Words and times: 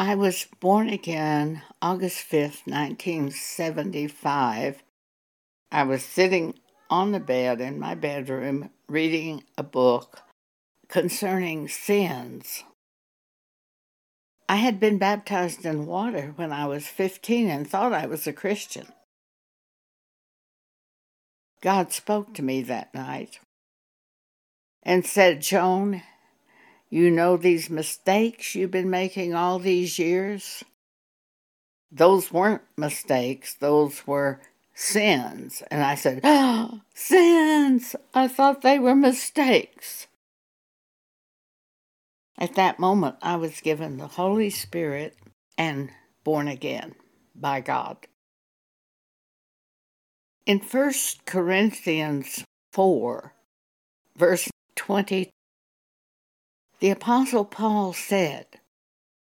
I 0.00 0.14
was 0.14 0.46
born 0.60 0.88
again 0.88 1.62
August 1.82 2.18
5th, 2.30 2.68
1975. 2.68 4.84
I 5.72 5.82
was 5.82 6.04
sitting 6.04 6.54
on 6.88 7.10
the 7.10 7.18
bed 7.18 7.60
in 7.60 7.80
my 7.80 7.96
bedroom 7.96 8.70
reading 8.88 9.42
a 9.58 9.64
book 9.64 10.22
concerning 10.88 11.66
sins. 11.66 12.62
I 14.48 14.54
had 14.56 14.78
been 14.78 14.98
baptized 14.98 15.66
in 15.66 15.84
water 15.84 16.32
when 16.36 16.52
I 16.52 16.66
was 16.66 16.86
15 16.86 17.50
and 17.50 17.68
thought 17.68 17.92
I 17.92 18.06
was 18.06 18.28
a 18.28 18.32
Christian. 18.32 18.92
God 21.60 21.90
spoke 21.90 22.34
to 22.34 22.42
me 22.42 22.62
that 22.62 22.94
night 22.94 23.40
and 24.84 25.04
said, 25.04 25.42
Joan, 25.42 26.02
you 26.90 27.10
know 27.10 27.36
these 27.36 27.68
mistakes 27.68 28.54
you've 28.54 28.70
been 28.70 28.90
making 28.90 29.34
all 29.34 29.58
these 29.58 29.98
years? 29.98 30.64
Those 31.90 32.32
weren't 32.32 32.62
mistakes, 32.76 33.54
those 33.54 34.06
were 34.06 34.40
sins. 34.74 35.62
And 35.70 35.82
I 35.82 35.94
said, 35.94 36.20
Oh, 36.24 36.80
sins! 36.94 37.96
I 38.14 38.28
thought 38.28 38.62
they 38.62 38.78
were 38.78 38.94
mistakes. 38.94 40.06
At 42.38 42.54
that 42.54 42.78
moment, 42.78 43.16
I 43.20 43.36
was 43.36 43.60
given 43.60 43.96
the 43.96 44.06
Holy 44.06 44.50
Spirit 44.50 45.16
and 45.56 45.90
born 46.22 46.46
again 46.46 46.94
by 47.34 47.60
God. 47.60 48.06
In 50.46 50.60
1 50.60 50.92
Corinthians 51.26 52.44
4, 52.72 53.34
verse 54.16 54.48
20, 54.76 55.30
the 56.80 56.90
Apostle 56.90 57.44
Paul 57.44 57.92
said, 57.92 58.46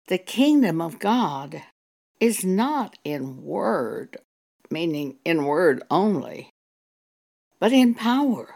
The 0.07 0.17
kingdom 0.17 0.81
of 0.81 0.99
God 0.99 1.61
is 2.19 2.43
not 2.43 2.97
in 3.03 3.43
word, 3.43 4.17
meaning 4.71 5.17
in 5.23 5.45
word 5.45 5.83
only, 5.91 6.49
but 7.59 7.71
in 7.71 7.93
power. 7.93 8.55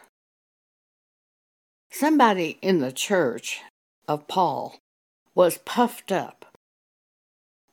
Somebody 1.92 2.58
in 2.62 2.80
the 2.80 2.92
church 2.92 3.62
of 4.08 4.28
Paul 4.28 4.80
was 5.36 5.60
puffed 5.60 6.12
up. 6.12 6.46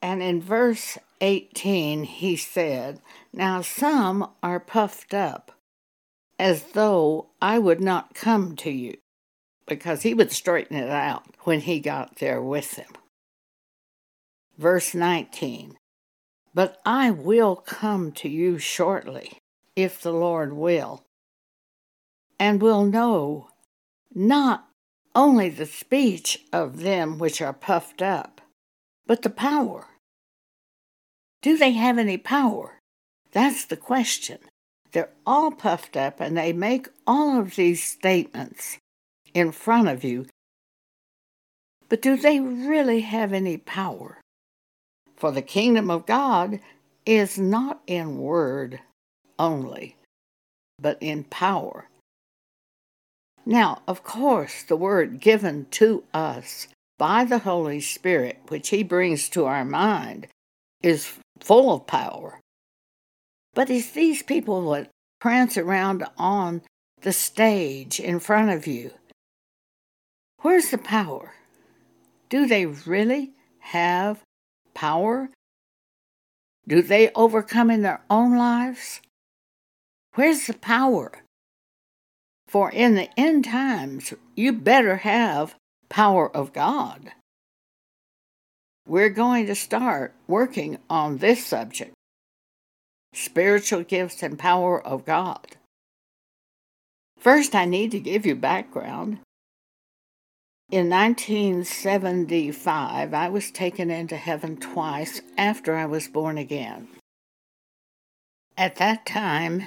And 0.02 0.22
in 0.22 0.40
verse 0.42 0.98
18, 1.20 2.04
he 2.04 2.36
said, 2.36 3.00
Now 3.32 3.62
some 3.62 4.30
are 4.42 4.60
puffed 4.60 5.14
up, 5.14 5.52
as 6.38 6.62
though 6.74 7.28
I 7.40 7.58
would 7.58 7.80
not 7.80 8.14
come 8.14 8.54
to 8.56 8.70
you, 8.70 8.98
because 9.66 10.02
he 10.02 10.14
would 10.14 10.32
straighten 10.32 10.76
it 10.76 10.90
out 10.90 11.24
when 11.40 11.60
he 11.60 11.80
got 11.80 12.16
there 12.16 12.42
with 12.42 12.76
them. 12.76 12.92
Verse 14.56 14.94
19, 14.94 15.76
But 16.54 16.78
I 16.86 17.10
will 17.10 17.56
come 17.56 18.12
to 18.12 18.28
you 18.28 18.58
shortly, 18.58 19.38
if 19.74 20.00
the 20.00 20.12
Lord 20.12 20.52
will, 20.52 21.04
and 22.38 22.62
will 22.62 22.84
know 22.84 23.48
not 24.14 24.68
only 25.14 25.48
the 25.48 25.66
speech 25.66 26.38
of 26.52 26.80
them 26.80 27.18
which 27.18 27.40
are 27.40 27.52
puffed 27.52 28.00
up, 28.00 28.40
but 29.06 29.22
the 29.22 29.30
power. 29.30 29.86
Do 31.42 31.56
they 31.56 31.72
have 31.72 31.98
any 31.98 32.16
power? 32.18 32.80
That's 33.32 33.64
the 33.64 33.76
question. 33.76 34.38
They're 34.92 35.12
all 35.26 35.50
puffed 35.50 35.96
up 35.96 36.20
and 36.20 36.36
they 36.36 36.52
make 36.52 36.88
all 37.06 37.38
of 37.38 37.56
these 37.56 37.82
statements 37.82 38.78
in 39.36 39.52
front 39.52 39.86
of 39.86 40.02
you. 40.02 40.24
But 41.90 42.00
do 42.00 42.16
they 42.16 42.40
really 42.40 43.02
have 43.02 43.34
any 43.34 43.58
power? 43.58 44.18
For 45.14 45.30
the 45.30 45.42
kingdom 45.42 45.90
of 45.90 46.06
God 46.06 46.58
is 47.04 47.38
not 47.38 47.82
in 47.86 48.18
word 48.18 48.80
only, 49.38 49.96
but 50.80 50.96
in 51.02 51.24
power. 51.24 51.86
Now, 53.44 53.82
of 53.86 54.02
course, 54.02 54.62
the 54.62 54.74
word 54.74 55.20
given 55.20 55.66
to 55.72 56.04
us 56.14 56.66
by 56.98 57.26
the 57.26 57.40
Holy 57.40 57.80
Spirit, 57.80 58.38
which 58.48 58.70
He 58.70 58.82
brings 58.82 59.28
to 59.28 59.44
our 59.44 59.66
mind, 59.66 60.28
is 60.82 61.12
full 61.40 61.74
of 61.74 61.86
power. 61.86 62.40
But 63.52 63.68
it's 63.68 63.90
these 63.90 64.22
people 64.22 64.70
that 64.70 64.88
prance 65.20 65.58
around 65.58 66.06
on 66.16 66.62
the 67.02 67.12
stage 67.12 68.00
in 68.00 68.18
front 68.18 68.50
of 68.50 68.66
you. 68.66 68.92
Where's 70.46 70.70
the 70.70 70.78
power? 70.78 71.34
Do 72.28 72.46
they 72.46 72.66
really 72.66 73.32
have 73.74 74.22
power? 74.74 75.28
Do 76.68 76.82
they 76.82 77.10
overcome 77.16 77.68
in 77.68 77.82
their 77.82 78.02
own 78.08 78.38
lives? 78.38 79.00
Where's 80.14 80.46
the 80.46 80.54
power? 80.54 81.10
For 82.46 82.70
in 82.70 82.94
the 82.94 83.08
end 83.18 83.46
times, 83.46 84.14
you 84.36 84.52
better 84.52 84.98
have 84.98 85.56
power 85.88 86.30
of 86.30 86.52
God. 86.52 87.10
We're 88.86 89.08
going 89.08 89.46
to 89.46 89.56
start 89.56 90.14
working 90.28 90.78
on 90.88 91.18
this 91.18 91.44
subject 91.44 91.92
spiritual 93.12 93.82
gifts 93.82 94.22
and 94.22 94.38
power 94.38 94.80
of 94.80 95.04
God. 95.04 95.56
First, 97.18 97.56
I 97.56 97.64
need 97.64 97.90
to 97.90 97.98
give 97.98 98.24
you 98.24 98.36
background. 98.36 99.18
In 100.68 100.90
1975, 100.90 103.14
I 103.14 103.28
was 103.28 103.52
taken 103.52 103.88
into 103.88 104.16
heaven 104.16 104.56
twice 104.56 105.20
after 105.38 105.76
I 105.76 105.86
was 105.86 106.08
born 106.08 106.38
again. 106.38 106.88
At 108.56 108.74
that 108.76 109.06
time, 109.06 109.62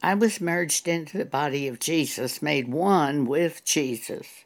I 0.00 0.14
was 0.14 0.40
merged 0.40 0.86
into 0.86 1.18
the 1.18 1.24
body 1.24 1.66
of 1.66 1.80
Jesus, 1.80 2.40
made 2.40 2.68
one 2.68 3.26
with 3.26 3.64
Jesus. 3.64 4.44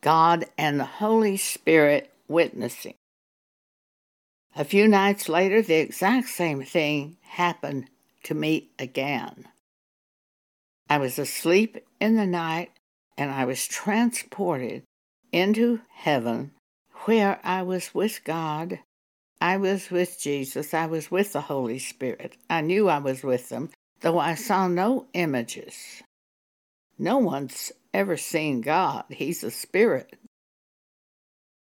God 0.00 0.44
and 0.56 0.78
the 0.78 0.84
Holy 0.84 1.36
Spirit 1.36 2.12
witnessing. 2.28 2.94
A 4.54 4.64
few 4.64 4.86
nights 4.86 5.28
later, 5.28 5.62
the 5.62 5.74
exact 5.74 6.28
same 6.28 6.62
thing 6.62 7.16
happened 7.22 7.90
to 8.22 8.34
me 8.34 8.68
again. 8.78 9.48
I 10.88 10.98
was 10.98 11.18
asleep 11.18 11.84
in 11.98 12.14
the 12.14 12.26
night 12.26 12.70
and 13.16 13.30
I 13.30 13.44
was 13.44 13.66
transported 13.66 14.82
into 15.32 15.80
heaven 15.90 16.52
where 17.04 17.40
I 17.44 17.62
was 17.62 17.94
with 17.94 18.22
God. 18.24 18.80
I 19.40 19.56
was 19.56 19.90
with 19.90 20.18
Jesus. 20.20 20.72
I 20.72 20.86
was 20.86 21.10
with 21.10 21.32
the 21.32 21.42
Holy 21.42 21.78
Spirit. 21.78 22.36
I 22.48 22.60
knew 22.60 22.88
I 22.88 22.98
was 22.98 23.22
with 23.22 23.48
them 23.48 23.70
though 24.04 24.18
I 24.18 24.34
saw 24.34 24.68
no 24.68 25.06
images. 25.14 26.02
No 26.98 27.16
one's 27.16 27.72
ever 27.94 28.18
seen 28.18 28.60
God, 28.60 29.04
He's 29.08 29.42
a 29.42 29.50
spirit. 29.50 30.14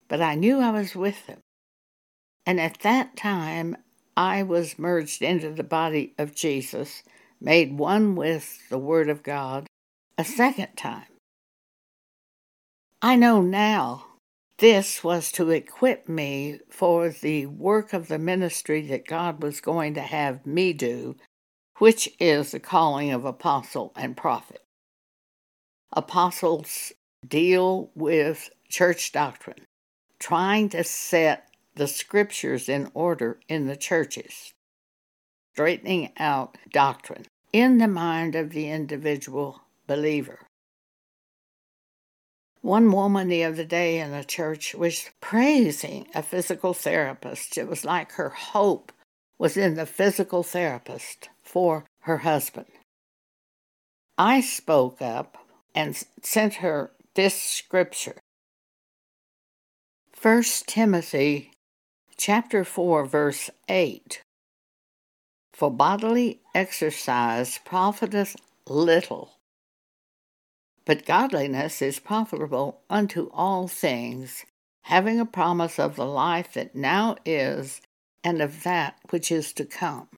But 0.07 0.23
I 0.23 0.37
knew 0.37 0.61
I 0.61 0.71
was 0.71 0.95
with 0.95 1.19
Him. 1.27 1.41
And 2.47 2.61
at 2.61 2.79
that 2.81 3.17
time, 3.17 3.77
I 4.17 4.45
was 4.45 4.79
merged 4.79 5.21
into 5.21 5.51
the 5.51 5.65
body 5.65 6.15
of 6.17 6.35
Jesus, 6.35 7.03
made 7.41 7.77
one 7.77 8.15
with 8.15 8.69
the 8.71 8.79
Word 8.79 9.09
of 9.11 9.25
God 9.25 9.67
a 10.17 10.25
second 10.25 10.77
time. 10.77 11.07
I 13.01 13.17
know 13.17 13.41
now 13.41 14.07
this 14.59 15.05
was 15.05 15.31
to 15.33 15.51
equip 15.51 16.09
me 16.09 16.61
for 16.69 17.11
the 17.11 17.47
work 17.47 17.93
of 17.93 18.09
the 18.09 18.19
ministry 18.19 18.83
that 18.89 19.07
God 19.07 19.43
was 19.43 19.61
going 19.61 19.95
to 19.95 20.01
have 20.01 20.45
me 20.45 20.73
do 20.73 21.17
which 21.79 22.11
is 22.19 22.51
the 22.51 22.61
calling 22.61 23.11
of 23.13 23.25
apostle 23.25 23.93
and 23.97 24.17
prophet. 24.17 24.63
Apostles 25.93 26.93
deal 27.27 27.91
with 27.95 28.51
church 28.69 29.13
doctrine, 29.13 29.65
trying 30.19 30.69
to 30.69 30.85
set 30.85 31.49
the 31.75 31.87
scriptures 31.87 32.69
in 32.69 32.91
order 32.95 33.41
in 33.49 33.67
the 33.67 33.77
churches, 33.77 34.53
straightening 35.55 36.13
out 36.19 36.59
doctrine 36.71 37.25
in 37.53 37.79
the 37.79 37.89
mind 37.89 38.35
of 38.35 38.51
the 38.51 38.69
individual 38.69 39.63
believer. 39.87 40.48
One 42.61 42.91
woman 42.91 43.29
the 43.29 43.45
other 43.45 43.65
day 43.65 44.01
in 44.01 44.13
a 44.13 44.25
church 44.25 44.75
was 44.75 45.11
praising 45.21 46.09
a 46.15 46.23
physical 46.23 46.75
therapist. 46.75 47.57
It 47.57 47.69
was 47.69 47.85
like 47.85 48.13
her 48.13 48.31
hope 48.31 48.93
was 49.39 49.57
in 49.57 49.75
the 49.75 49.87
physical 49.87 50.43
therapist 50.43 51.29
for 51.43 51.85
her 52.01 52.19
husband. 52.19 52.67
I 54.17 54.41
spoke 54.41 55.01
up 55.01 55.39
and 55.75 56.03
sent 56.23 56.55
her 56.55 56.91
this 57.15 57.41
scripture. 57.41 58.17
1 60.21 60.43
Timothy 60.67 61.53
chapter 62.17 62.65
4 62.65 63.07
verse 63.07 63.51
8 63.69 64.21
For 65.53 65.71
bodily 65.71 66.41
exercise 66.53 67.61
profiteth 67.65 68.35
little 68.67 69.38
but 70.89 71.05
godliness 71.05 71.83
is 71.83 71.99
profitable 71.99 72.81
unto 72.89 73.29
all 73.35 73.69
things 73.69 74.47
having 74.85 75.21
a 75.21 75.27
promise 75.27 75.79
of 75.79 75.97
the 75.97 76.07
life 76.07 76.55
that 76.55 76.75
now 76.75 77.15
is 77.27 77.83
and 78.25 78.41
of 78.41 78.63
that 78.63 78.97
which 79.11 79.31
is 79.31 79.53
to 79.53 79.67
come. 79.67 80.09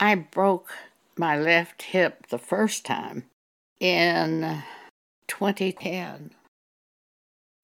I 0.00 0.14
broke 0.14 0.72
my 1.18 1.38
left 1.38 1.82
hip 1.82 2.28
the 2.28 2.38
first 2.38 2.86
time 2.86 3.24
in 3.78 4.62
2010. 5.28 6.30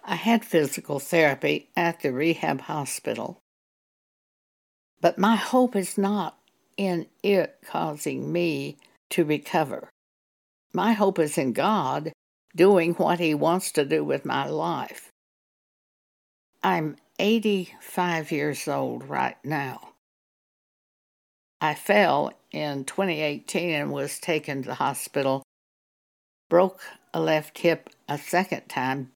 I 0.05 0.15
had 0.15 0.45
physical 0.45 0.99
therapy 0.99 1.71
at 1.75 2.01
the 2.01 2.13
rehab 2.13 2.61
hospital, 2.61 3.39
but 5.01 5.17
my 5.17 5.37
hope 5.37 5.75
is 5.75 5.97
not 5.97 6.37
in 6.77 7.07
it 7.23 7.57
causing 7.65 8.31
me 8.31 8.77
to 9.09 9.25
recover. 9.25 9.89
My 10.77 10.93
hope 10.93 11.19
is 11.19 11.39
in 11.39 11.55
God 11.55 12.13
doing 12.55 12.93
what 12.97 13.19
He 13.19 13.33
wants 13.35 13.73
to 13.73 13.85
do 13.87 14.05
with 14.05 14.27
my 14.27 14.47
life. 14.47 15.11
I'm 16.63 16.97
85 17.19 18.31
years 18.31 18.69
old 18.69 19.09
right 19.09 19.43
now. 19.43 19.93
I 21.63 21.73
fell 21.73 22.35
in 22.53 22.85
2018 22.85 23.71
and 23.71 23.91
was 23.91 24.19
taken 24.19 24.65
to 24.65 24.69
the 24.69 24.75
hospital, 24.75 25.43
broke 26.51 26.83
a 27.15 27.21
left 27.21 27.57
hip 27.57 27.89
a 28.07 28.19
second 28.19 28.69
time, 28.69 29.13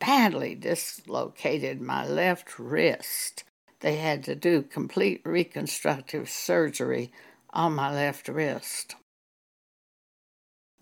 badly 0.00 0.56
dislocated 0.56 1.80
my 1.80 2.04
left 2.04 2.58
wrist. 2.58 3.44
They 3.78 3.98
had 3.98 4.24
to 4.24 4.34
do 4.34 4.62
complete 4.62 5.22
reconstructive 5.24 6.28
surgery 6.28 7.12
on 7.50 7.76
my 7.76 7.94
left 7.94 8.26
wrist. 8.26 8.96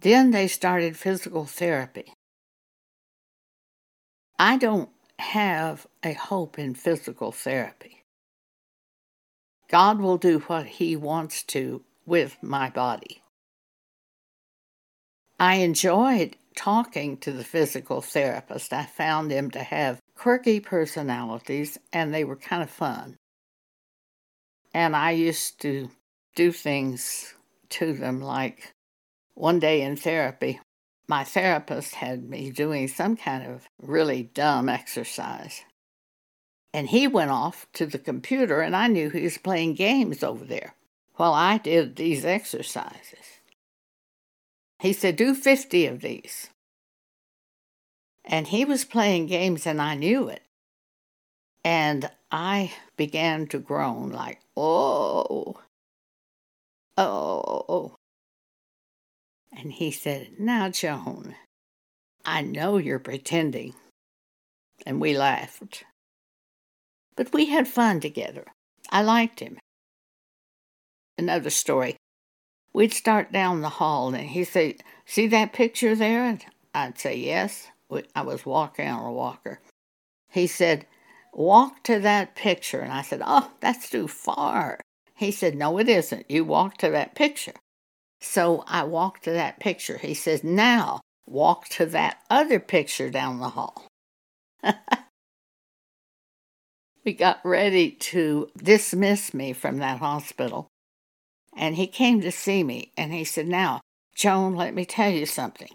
Then 0.02 0.32
they 0.32 0.49
started 0.49 0.96
physical 0.96 1.46
therapy. 1.46 2.12
I 4.38 4.56
don't 4.56 4.90
have 5.19 5.87
a 6.02 6.12
hope 6.12 6.58
in 6.58 6.75
physical 6.75 7.31
therapy. 7.31 8.04
God 9.70 10.00
will 10.00 10.19
do 10.19 10.40
what 10.40 10.66
He 10.66 10.96
wants 10.96 11.44
to 11.44 11.82
with 12.04 12.37
my 12.43 12.69
body. 12.69 13.22
I 15.38 15.56
enjoyed 15.56 16.37
talking 16.56 17.16
to 17.19 17.32
the 17.32 17.44
physical 17.44 18.00
therapist. 18.00 18.72
I 18.72 18.84
found 18.84 19.31
them 19.31 19.50
to 19.52 19.62
have 19.62 20.00
quirky 20.16 20.60
personalities 20.60 21.78
and 21.93 22.12
they 22.12 22.25
were 22.25 22.37
kind 22.37 22.62
of 22.62 22.70
fun. 22.70 23.16
And 24.75 24.96
I 24.96 25.12
used 25.12 25.60
to 25.62 25.90
do 26.34 26.50
things 26.52 27.34
to 27.70 27.93
them 27.93 28.20
like 28.20 28.75
one 29.34 29.58
day 29.58 29.82
in 29.82 29.96
therapy, 29.96 30.61
my 31.08 31.25
therapist 31.25 31.96
had 31.96 32.29
me 32.29 32.50
doing 32.50 32.88
some 32.88 33.17
kind 33.17 33.44
of 33.46 33.67
really 33.81 34.25
dumb 34.34 34.69
exercise. 34.69 35.62
And 36.75 36.88
he 36.88 37.06
went 37.06 37.31
off 37.31 37.67
to 37.75 37.87
the 37.87 37.99
computer, 37.99 38.61
and 38.61 38.75
I 38.75 38.87
knew 38.87 39.11
he 39.11 39.23
was 39.23 39.38
playing 39.38 39.75
games 39.75 40.23
over 40.23 40.44
there 40.44 40.75
while 41.17 41.34
I 41.34 41.58
did 41.58 41.96
these 41.96 42.25
exercises. 42.25 43.40
He 44.81 44.93
said, 44.93 45.17
Do 45.17 45.34
50 45.34 45.87
of 45.87 46.00
these. 46.00 46.49
And 48.25 48.49
he 48.49 48.64
was 48.64 48.84
playing 48.84 49.26
games, 49.26 49.67
and 49.67 49.81
I 49.82 49.94
knew 49.94 50.29
it. 50.29 50.43
And 51.64 52.11
I 52.31 52.73
began 52.96 53.46
to 53.49 53.58
groan, 53.58 54.11
like, 54.11 54.40
Oh, 54.56 55.26
oh. 55.31 55.61
oh, 56.96 57.44
oh, 57.46 57.64
oh. 57.69 57.96
And 59.56 59.72
he 59.72 59.90
said, 59.90 60.32
Now, 60.38 60.69
Joan, 60.70 61.34
I 62.25 62.43
know 62.43 62.78
you're 62.78 62.99
pretending. 62.99 63.75
And 64.87 65.00
we 65.00 65.16
laughed. 65.16 65.84
But 67.16 67.32
we 67.32 67.46
had 67.46 67.69
fun 67.69 68.00
together. 68.00 68.46
I 68.90 69.02
liked 69.02 69.40
him. 69.40 69.58
Another 71.19 71.50
story. 71.50 71.96
We'd 72.72 72.93
start 72.93 73.32
down 73.32 73.60
the 73.60 73.69
hall, 73.69 74.14
and 74.14 74.28
he'd 74.28 74.44
say, 74.44 74.78
See 75.04 75.26
that 75.28 75.52
picture 75.52 75.94
there? 75.94 76.25
And 76.25 76.44
I'd 76.75 76.98
say, 76.98 77.16
Yes. 77.16 77.69
I 78.14 78.22
was 78.22 78.46
walking 78.46 78.88
on 78.88 79.05
a 79.05 79.12
walker. 79.12 79.60
He 80.31 80.46
said, 80.46 80.87
Walk 81.34 81.82
to 81.84 81.98
that 82.00 82.34
picture. 82.34 82.81
And 82.81 82.93
I 82.93 83.02
said, 83.02 83.22
Oh, 83.25 83.50
that's 83.60 83.90
too 83.90 84.08
far. 84.08 84.81
He 85.14 85.31
said, 85.31 85.55
No, 85.55 85.78
it 85.78 85.88
isn't. 85.88 86.31
You 86.31 86.44
walk 86.44 86.78
to 86.78 86.90
that 86.90 87.14
picture. 87.14 87.52
So 88.22 88.62
I 88.69 88.84
walked 88.84 89.24
to 89.24 89.32
that 89.32 89.58
picture. 89.58 89.98
He 89.98 90.14
says, 90.14 90.44
Now 90.44 91.00
walk 91.26 91.69
to 91.70 91.86
that 91.86 92.19
other 92.30 92.60
picture 92.60 93.10
down 93.10 93.40
the 93.40 93.50
hall. 93.50 93.88
we 97.04 97.14
got 97.14 97.40
ready 97.44 97.90
to 97.90 98.48
dismiss 98.56 99.34
me 99.34 99.52
from 99.52 99.78
that 99.78 99.98
hospital. 99.98 100.69
And 101.56 101.74
he 101.74 101.88
came 101.88 102.20
to 102.20 102.30
see 102.30 102.62
me 102.62 102.92
and 102.96 103.12
he 103.12 103.24
said, 103.24 103.48
Now, 103.48 103.80
Joan, 104.14 104.54
let 104.54 104.72
me 104.72 104.84
tell 104.84 105.10
you 105.10 105.26
something. 105.26 105.70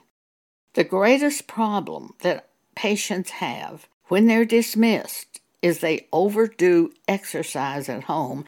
The 0.74 0.86
greatest 0.86 1.48
problem 1.48 2.14
that 2.22 2.48
patients 2.76 3.32
have 3.32 3.90
when 4.06 4.28
they're 4.28 4.46
dismissed 4.46 5.42
is 5.62 5.80
they 5.80 6.08
overdo 6.14 6.94
exercise 7.10 7.90
at 7.90 8.06
home, 8.06 8.46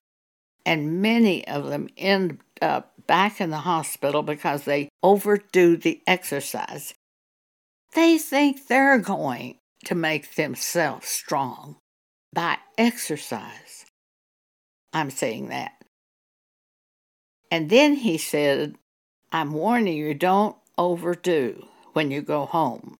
and 0.65 1.01
many 1.01 1.45
of 1.47 1.65
them 1.65 1.89
end 1.97 2.39
up 2.61 2.93
back 3.07 3.41
in 3.41 3.49
the 3.49 3.57
hospital 3.57 4.21
because 4.21 4.63
they 4.63 4.89
overdo 5.01 5.77
the 5.77 6.01
exercise. 6.05 6.93
They 7.95 8.17
think 8.17 8.67
they're 8.67 8.99
going 8.99 9.57
to 9.85 9.95
make 9.95 10.35
themselves 10.35 11.07
strong 11.07 11.77
by 12.33 12.57
exercise. 12.77 13.85
I'm 14.93 15.09
saying 15.09 15.49
that. 15.49 15.73
And 17.51 17.69
then 17.69 17.95
he 17.95 18.17
said, 18.17 18.75
I'm 19.31 19.53
warning 19.53 19.97
you, 19.97 20.13
don't 20.13 20.55
overdo 20.77 21.65
when 21.93 22.11
you 22.11 22.21
go 22.21 22.45
home. 22.45 22.97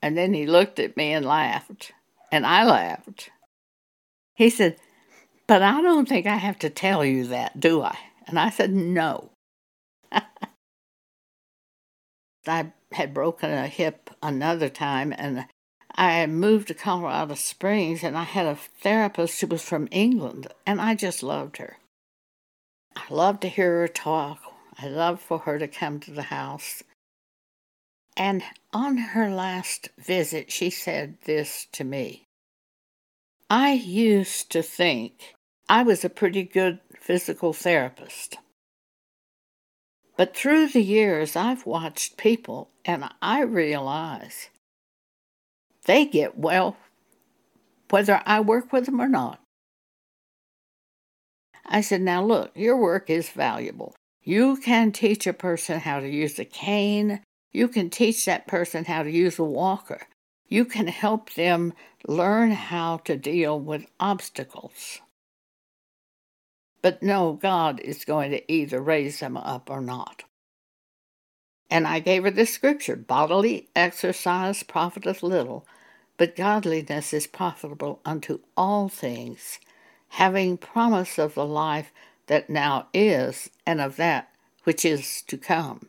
And 0.00 0.16
then 0.16 0.32
he 0.34 0.46
looked 0.46 0.78
at 0.78 0.96
me 0.96 1.12
and 1.12 1.26
laughed, 1.26 1.92
and 2.30 2.46
I 2.46 2.64
laughed. 2.64 3.30
He 4.34 4.50
said, 4.50 4.76
But 5.48 5.62
I 5.62 5.82
don't 5.82 6.08
think 6.08 6.26
I 6.26 6.36
have 6.36 6.58
to 6.60 6.70
tell 6.70 7.04
you 7.04 7.26
that, 7.26 7.58
do 7.58 7.82
I? 7.82 7.98
And 8.28 8.38
I 8.38 8.50
said, 8.50 8.72
No. 8.72 9.32
I 10.12 10.22
had 12.92 13.12
broken 13.12 13.50
a 13.50 13.66
hip 13.66 14.10
another 14.22 14.68
time, 14.68 15.12
and 15.16 15.46
I 15.94 16.24
moved 16.26 16.68
to 16.68 16.74
Colorado 16.74 17.34
Springs, 17.34 18.04
and 18.04 18.16
I 18.16 18.24
had 18.24 18.46
a 18.46 18.54
therapist 18.54 19.40
who 19.40 19.48
was 19.48 19.62
from 19.62 19.88
England, 19.90 20.46
and 20.66 20.80
I 20.80 20.94
just 20.94 21.22
loved 21.22 21.56
her. 21.56 21.78
I 22.94 23.02
loved 23.10 23.42
to 23.42 23.48
hear 23.48 23.80
her 23.80 23.88
talk. 23.88 24.40
I 24.78 24.88
loved 24.88 25.20
for 25.20 25.40
her 25.40 25.58
to 25.58 25.68
come 25.68 26.00
to 26.00 26.10
the 26.10 26.22
house. 26.22 26.82
And 28.16 28.42
on 28.72 28.96
her 28.98 29.30
last 29.30 29.90
visit, 29.98 30.50
she 30.50 30.70
said 30.70 31.18
this 31.24 31.66
to 31.72 31.84
me 31.84 32.24
I 33.50 33.72
used 33.72 34.50
to 34.52 34.62
think 34.62 35.34
I 35.68 35.82
was 35.82 36.04
a 36.04 36.10
pretty 36.10 36.42
good 36.42 36.80
physical 37.08 37.54
therapist. 37.54 38.36
But 40.18 40.36
through 40.36 40.68
the 40.68 40.82
years, 40.82 41.36
I've 41.36 41.64
watched 41.64 42.18
people 42.18 42.68
and 42.84 43.08
I 43.22 43.40
realize 43.44 44.50
they 45.86 46.04
get 46.04 46.36
well 46.36 46.76
whether 47.88 48.20
I 48.26 48.40
work 48.40 48.74
with 48.74 48.84
them 48.84 49.00
or 49.00 49.08
not. 49.08 49.40
I 51.64 51.80
said, 51.80 52.02
Now 52.02 52.22
look, 52.22 52.52
your 52.54 52.76
work 52.76 53.08
is 53.08 53.30
valuable. 53.30 53.94
You 54.22 54.58
can 54.58 54.92
teach 54.92 55.26
a 55.26 55.32
person 55.32 55.80
how 55.80 56.00
to 56.00 56.08
use 56.10 56.38
a 56.38 56.44
cane. 56.44 57.22
You 57.52 57.68
can 57.68 57.88
teach 57.88 58.26
that 58.26 58.46
person 58.46 58.84
how 58.84 59.02
to 59.02 59.10
use 59.10 59.38
a 59.38 59.44
walker. 59.44 60.02
You 60.46 60.66
can 60.66 60.88
help 60.88 61.32
them 61.32 61.72
learn 62.06 62.50
how 62.50 62.98
to 63.06 63.16
deal 63.16 63.58
with 63.58 63.86
obstacles. 63.98 65.00
But 66.82 67.02
no, 67.02 67.32
God 67.34 67.80
is 67.80 68.04
going 68.04 68.30
to 68.30 68.52
either 68.52 68.80
raise 68.80 69.20
them 69.20 69.36
up 69.36 69.68
or 69.70 69.80
not. 69.80 70.22
And 71.70 71.86
I 71.86 71.98
gave 72.00 72.22
her 72.22 72.30
the 72.30 72.46
scripture 72.46 72.96
bodily 72.96 73.68
exercise 73.76 74.62
profiteth 74.62 75.22
little, 75.22 75.66
but 76.16 76.36
godliness 76.36 77.12
is 77.12 77.26
profitable 77.26 78.00
unto 78.04 78.40
all 78.56 78.88
things, 78.88 79.58
having 80.08 80.56
promise 80.56 81.18
of 81.18 81.34
the 81.34 81.44
life 81.44 81.92
that 82.26 82.48
now 82.48 82.88
is 82.94 83.50
and 83.66 83.80
of 83.80 83.96
that 83.96 84.30
which 84.64 84.84
is 84.84 85.22
to 85.22 85.36
come. 85.36 85.88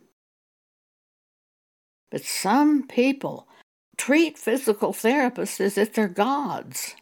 But 2.10 2.24
some 2.24 2.86
people 2.86 3.46
treat 3.96 4.38
physical 4.38 4.92
therapists 4.92 5.60
as 5.60 5.78
if 5.78 5.92
they're 5.92 6.08
gods. 6.08 6.96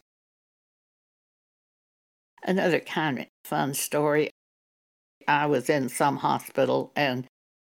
Another 2.45 2.81
kind 2.81 3.21
of 3.21 3.27
fun 3.49 3.73
story. 3.73 4.29
I 5.27 5.47
was 5.47 5.71
in 5.71 5.89
some 5.89 6.19
hospital 6.19 6.93
and 6.95 7.27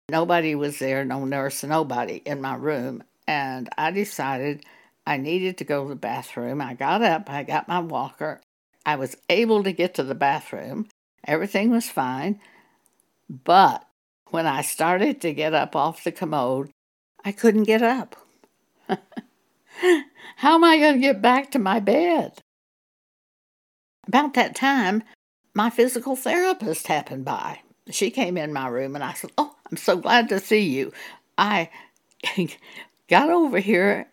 nobody 0.10 0.56
was 0.56 0.80
there, 0.80 1.06
no 1.06 1.26
nurse, 1.26 1.64
nobody 1.64 2.24
in 2.26 2.42
my 2.42 2.56
room. 2.56 3.04
And 3.28 3.70
I 3.78 3.92
decided 3.92 4.66
I 5.06 5.18
needed 5.18 5.58
to 5.60 5.64
go 5.64 5.84
to 5.84 5.90
the 5.90 5.96
bathroom. 5.96 6.60
I 6.60 6.74
got 6.74 7.04
up, 7.04 7.30
I 7.30 7.44
got 7.44 7.68
my 7.68 7.80
walker. 7.80 8.42
I 8.86 8.96
was 8.96 9.16
able 9.30 9.64
to 9.64 9.72
get 9.72 9.94
to 9.96 10.04
the 10.04 10.16
bathroom. 10.16 10.88
Everything 11.28 11.70
was 11.70 11.90
fine. 11.90 12.40
But 13.30 13.86
when 14.32 14.48
I 14.48 14.62
started 14.62 15.22
to 15.22 15.34
get 15.34 15.54
up 15.54 15.76
off 15.76 16.04
the 16.04 16.12
commode, 16.12 16.72
I 17.24 17.32
couldn't 17.32 17.64
get 17.64 17.84
up. 17.84 18.16
How 20.38 20.56
am 20.56 20.64
I 20.64 20.80
going 20.80 20.96
to 20.96 21.00
get 21.00 21.22
back 21.22 21.52
to 21.52 21.60
my 21.60 21.80
bed? 21.80 22.40
About 24.08 24.34
that 24.34 24.56
time, 24.56 25.04
my 25.60 25.70
physical 25.70 26.16
therapist 26.16 26.88
happened 26.88 27.26
by. 27.26 27.60
She 27.90 28.12
came 28.12 28.38
in 28.38 28.54
my 28.54 28.70
room 28.70 28.96
and 28.96 29.04
I 29.04 29.12
said, 29.12 29.32
Oh, 29.38 29.54
I'm 29.70 29.76
so 29.76 29.98
glad 29.98 30.30
to 30.30 30.40
see 30.40 30.62
you. 30.62 30.94
I 31.38 31.70
got 33.10 33.30
over 33.30 33.60
here 33.60 34.08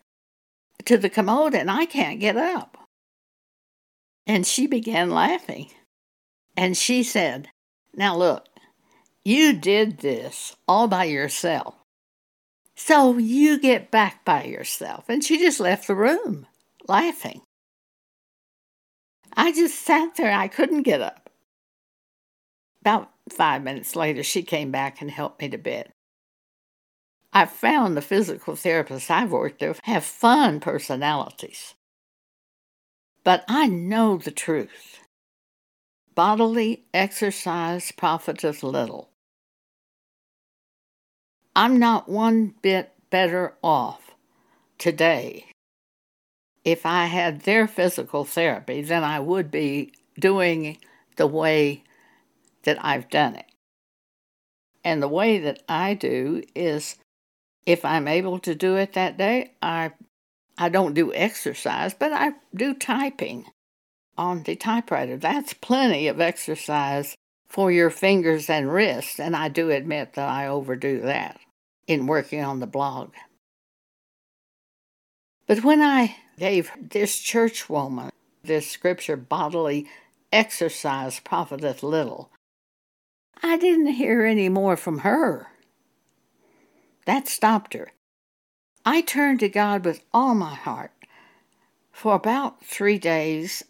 to 0.83 0.97
the 0.97 1.09
commode 1.09 1.55
and 1.55 1.71
I 1.71 1.85
can't 1.85 2.19
get 2.19 2.35
up. 2.35 2.77
And 4.25 4.45
she 4.45 4.67
began 4.67 5.09
laughing. 5.09 5.69
And 6.57 6.75
she 6.75 7.01
said, 7.01 7.47
Now 7.95 8.17
look, 8.17 8.45
you 9.23 9.53
did 9.53 9.99
this 9.99 10.53
all 10.67 10.89
by 10.89 11.05
yourself. 11.05 11.75
So 12.75 13.17
you 13.17 13.57
get 13.57 13.89
back 13.89 14.25
by 14.25 14.43
yourself. 14.43 15.05
And 15.07 15.23
she 15.23 15.37
just 15.37 15.61
left 15.61 15.87
the 15.87 15.95
room 15.95 16.45
laughing. 16.89 17.39
I 19.31 19.53
just 19.53 19.75
sat 19.75 20.17
there. 20.17 20.33
I 20.33 20.49
couldn't 20.49 20.83
get 20.83 20.99
up. 20.99 21.26
About 22.87 23.11
five 23.29 23.63
minutes 23.63 23.97
later, 23.97 24.23
she 24.23 24.43
came 24.43 24.71
back 24.71 25.01
and 25.01 25.11
helped 25.11 25.41
me 25.41 25.49
to 25.49 25.57
bed. 25.57 25.91
I've 27.33 27.51
found 27.51 27.97
the 27.97 28.01
physical 28.01 28.53
therapists 28.53 29.11
I've 29.11 29.33
worked 29.33 29.59
with 29.59 29.81
have 29.83 30.05
fun 30.05 30.61
personalities. 30.61 31.73
But 33.25 33.43
I 33.49 33.67
know 33.67 34.15
the 34.15 34.31
truth. 34.31 35.01
Bodily 36.15 36.85
exercise 36.93 37.91
profiteth 37.91 38.63
little. 38.63 39.09
I'm 41.57 41.79
not 41.79 42.07
one 42.07 42.55
bit 42.61 42.93
better 43.09 43.55
off 43.61 44.11
today 44.77 45.47
if 46.63 46.85
I 46.85 47.07
had 47.07 47.41
their 47.41 47.67
physical 47.67 48.23
therapy 48.23 48.81
than 48.81 49.03
I 49.03 49.19
would 49.19 49.51
be 49.51 49.91
doing 50.17 50.77
the 51.17 51.27
way 51.27 51.83
that 52.63 52.83
I've 52.83 53.09
done 53.09 53.35
it. 53.35 53.45
And 54.83 55.01
the 55.01 55.07
way 55.07 55.39
that 55.39 55.63
I 55.67 55.93
do 55.93 56.43
is 56.55 56.95
if 57.65 57.83
I'm 57.83 58.07
able 58.07 58.39
to 58.39 58.55
do 58.55 58.75
it 58.77 58.93
that 58.93 59.17
day, 59.17 59.53
I 59.61 59.91
I 60.57 60.69
don't 60.69 60.93
do 60.93 61.13
exercise, 61.13 61.93
but 61.93 62.11
I 62.11 62.31
do 62.55 62.73
typing 62.73 63.45
on 64.17 64.43
the 64.43 64.55
typewriter. 64.55 65.17
That's 65.17 65.53
plenty 65.53 66.07
of 66.07 66.19
exercise 66.19 67.15
for 67.47 67.71
your 67.71 67.89
fingers 67.89 68.49
and 68.49 68.71
wrists, 68.71 69.19
and 69.19 69.35
I 69.35 69.49
do 69.49 69.69
admit 69.69 70.13
that 70.13 70.27
I 70.27 70.47
overdo 70.47 71.01
that 71.01 71.39
in 71.85 72.07
working 72.07 72.43
on 72.43 72.59
the 72.59 72.67
blog. 72.67 73.13
But 75.45 75.63
when 75.63 75.81
I 75.81 76.15
gave 76.37 76.71
this 76.79 77.19
church 77.19 77.69
woman 77.69 78.09
this 78.43 78.69
scripture, 78.69 79.17
bodily 79.17 79.87
exercise 80.31 81.19
profiteth 81.19 81.83
little, 81.83 82.31
I 83.43 83.57
didn't 83.57 83.87
hear 83.87 84.25
any 84.25 84.49
more 84.49 84.75
from 84.75 84.99
her. 84.99 85.47
That 87.05 87.27
stopped 87.27 87.73
her. 87.73 87.91
I 88.85 89.01
turned 89.01 89.39
to 89.41 89.49
God 89.49 89.85
with 89.85 90.01
all 90.13 90.33
my 90.33 90.55
heart. 90.55 90.91
For 91.91 92.15
about 92.15 92.63
three 92.63 92.97
days, 92.97 93.63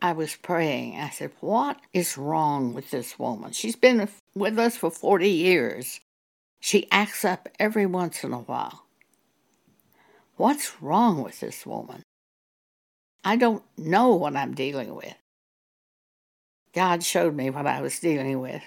I 0.00 0.12
was 0.12 0.36
praying. 0.36 0.98
I 0.98 1.10
said, 1.10 1.32
What 1.40 1.78
is 1.92 2.18
wrong 2.18 2.74
with 2.74 2.90
this 2.90 3.18
woman? 3.18 3.52
She's 3.52 3.76
been 3.76 4.08
with 4.34 4.58
us 4.58 4.76
for 4.76 4.90
40 4.90 5.28
years. 5.28 6.00
She 6.60 6.90
acts 6.90 7.24
up 7.24 7.48
every 7.58 7.86
once 7.86 8.24
in 8.24 8.32
a 8.32 8.38
while. 8.38 8.86
What's 10.36 10.82
wrong 10.82 11.22
with 11.22 11.40
this 11.40 11.66
woman? 11.66 12.02
I 13.24 13.36
don't 13.36 13.62
know 13.76 14.14
what 14.14 14.36
I'm 14.36 14.54
dealing 14.54 14.94
with. 14.94 15.14
God 16.72 17.04
showed 17.04 17.34
me 17.34 17.50
what 17.50 17.66
I 17.66 17.80
was 17.80 17.98
dealing 17.98 18.40
with. 18.40 18.62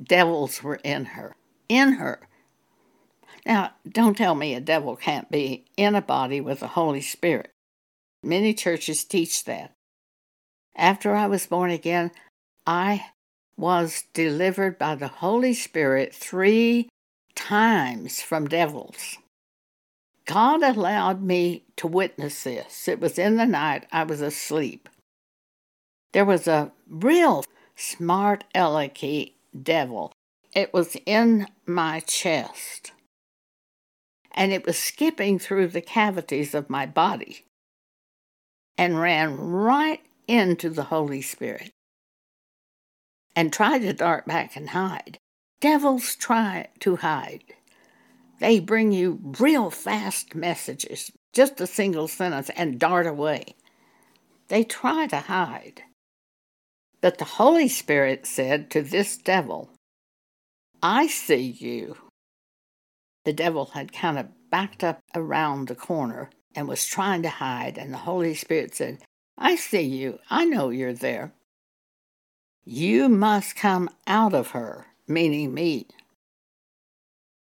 Devils 0.00 0.62
were 0.62 0.80
in 0.84 1.06
her. 1.06 1.36
In 1.68 1.94
her. 1.94 2.20
Now, 3.44 3.72
don't 3.88 4.16
tell 4.16 4.34
me 4.34 4.54
a 4.54 4.60
devil 4.60 4.96
can't 4.96 5.30
be 5.30 5.66
in 5.76 5.94
a 5.94 6.02
body 6.02 6.40
with 6.40 6.60
the 6.60 6.68
Holy 6.68 7.00
Spirit. 7.00 7.50
Many 8.22 8.54
churches 8.54 9.04
teach 9.04 9.44
that. 9.44 9.72
After 10.74 11.14
I 11.14 11.26
was 11.26 11.46
born 11.46 11.70
again, 11.70 12.10
I 12.66 13.06
was 13.56 14.04
delivered 14.12 14.78
by 14.78 14.96
the 14.96 15.08
Holy 15.08 15.54
Spirit 15.54 16.14
three 16.14 16.88
times 17.34 18.20
from 18.20 18.48
devils. 18.48 19.18
God 20.26 20.62
allowed 20.62 21.22
me 21.22 21.64
to 21.76 21.86
witness 21.86 22.42
this. 22.42 22.88
It 22.88 23.00
was 23.00 23.18
in 23.18 23.36
the 23.36 23.46
night, 23.46 23.86
I 23.92 24.02
was 24.02 24.20
asleep. 24.20 24.88
There 26.12 26.24
was 26.24 26.48
a 26.48 26.72
real 26.88 27.44
smart 27.76 28.44
alecky 28.54 29.35
devil. 29.62 30.12
It 30.54 30.72
was 30.72 30.96
in 31.06 31.48
my 31.66 32.00
chest, 32.00 32.92
and 34.32 34.52
it 34.52 34.64
was 34.66 34.78
skipping 34.78 35.38
through 35.38 35.68
the 35.68 35.80
cavities 35.80 36.54
of 36.54 36.70
my 36.70 36.86
body 36.86 37.44
and 38.78 39.00
ran 39.00 39.36
right 39.36 40.00
into 40.26 40.70
the 40.70 40.84
Holy 40.84 41.22
Spirit 41.22 41.70
and 43.34 43.52
tried 43.52 43.80
to 43.80 43.92
dart 43.92 44.26
back 44.26 44.56
and 44.56 44.70
hide. 44.70 45.18
Devils 45.60 46.16
try 46.16 46.68
to 46.80 46.96
hide. 46.96 47.44
They 48.40 48.60
bring 48.60 48.92
you 48.92 49.18
real 49.38 49.70
fast 49.70 50.34
messages, 50.34 51.10
just 51.32 51.60
a 51.60 51.66
single 51.66 52.08
sentence, 52.08 52.50
and 52.56 52.78
dart 52.78 53.06
away. 53.06 53.54
They 54.48 54.64
try 54.64 55.06
to 55.08 55.20
hide. 55.20 55.82
But 57.06 57.18
the 57.18 57.36
Holy 57.38 57.68
Spirit 57.68 58.26
said 58.26 58.68
to 58.72 58.82
this 58.82 59.16
devil, 59.16 59.70
I 60.82 61.06
see 61.06 61.36
you. 61.36 61.98
The 63.24 63.32
devil 63.32 63.66
had 63.66 63.92
kind 63.92 64.18
of 64.18 64.26
backed 64.50 64.82
up 64.82 65.04
around 65.14 65.68
the 65.68 65.76
corner 65.76 66.30
and 66.56 66.66
was 66.66 66.84
trying 66.84 67.22
to 67.22 67.28
hide, 67.28 67.78
and 67.78 67.94
the 67.94 67.98
Holy 67.98 68.34
Spirit 68.34 68.74
said, 68.74 68.98
I 69.38 69.54
see 69.54 69.82
you. 69.82 70.18
I 70.30 70.46
know 70.46 70.70
you're 70.70 70.92
there. 70.92 71.32
You 72.64 73.08
must 73.08 73.54
come 73.54 73.88
out 74.08 74.34
of 74.34 74.50
her 74.50 74.88
meaning 75.06 75.54
me. 75.54 75.86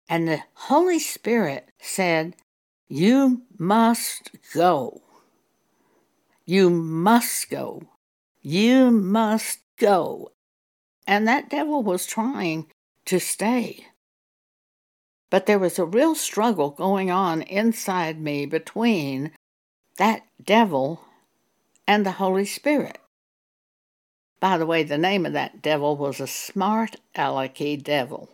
And 0.09 0.29
the 0.29 0.45
Holy 0.55 1.01
Spirit 1.01 1.69
said, 1.81 2.37
You 2.87 3.43
must 3.59 4.31
go. 4.55 5.03
You 6.47 6.71
must 6.71 7.51
go. 7.51 7.83
You 8.51 8.91
must 8.91 9.59
go. 9.77 10.33
And 11.07 11.29
that 11.29 11.51
devil 11.51 11.83
was 11.83 12.07
trying 12.07 12.69
to 13.05 13.21
stay. 13.21 13.89
But 15.29 15.45
there 15.45 15.59
was 15.59 15.79
a 15.79 15.85
real 15.85 16.15
struggle 16.15 16.71
going 16.71 17.11
on 17.11 17.43
inside 17.43 18.19
me 18.19 18.47
between 18.47 19.33
that 19.99 20.23
devil 20.43 21.03
and 21.87 22.07
the 22.07 22.13
Holy 22.13 22.47
Spirit. 22.47 22.97
By 24.41 24.57
the 24.57 24.65
way, 24.65 24.83
the 24.83 24.97
name 24.97 25.27
of 25.27 25.35
that 25.35 25.61
devil 25.61 25.99
was 25.99 26.19
a 26.19 26.27
smart 26.27 26.97
alecky 27.15 27.77
devil. 27.77 28.31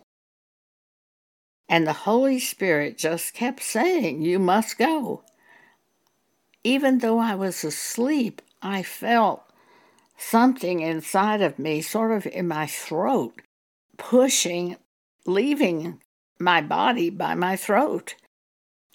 And 1.67 1.85
the 1.85 2.05
Holy 2.07 2.39
Spirit 2.39 2.97
just 2.97 3.33
kept 3.33 3.61
saying, 3.61 4.21
You 4.21 4.39
must 4.39 4.77
go. 4.77 5.25
Even 6.63 6.99
though 6.99 7.19
I 7.19 7.35
was 7.35 7.65
asleep, 7.65 8.41
I 8.61 8.81
felt 8.81 9.44
something 10.17 10.79
inside 10.79 11.41
of 11.41 11.59
me, 11.59 11.81
sort 11.81 12.11
of 12.11 12.25
in 12.25 12.47
my 12.47 12.67
throat, 12.67 13.41
pushing, 13.97 14.77
leaving 15.25 16.01
my 16.39 16.61
body 16.61 17.09
by 17.09 17.35
my 17.35 17.55
throat. 17.55 18.15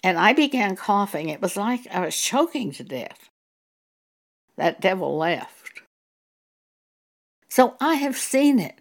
And 0.03 0.17
I 0.17 0.33
began 0.33 0.75
coughing. 0.75 1.29
It 1.29 1.41
was 1.41 1.55
like 1.55 1.87
I 1.91 2.05
was 2.05 2.19
choking 2.19 2.71
to 2.73 2.83
death. 2.83 3.29
That 4.57 4.81
devil 4.81 5.17
left. 5.17 5.81
So 7.49 7.75
I 7.79 7.95
have 7.95 8.17
seen 8.17 8.59
it. 8.59 8.79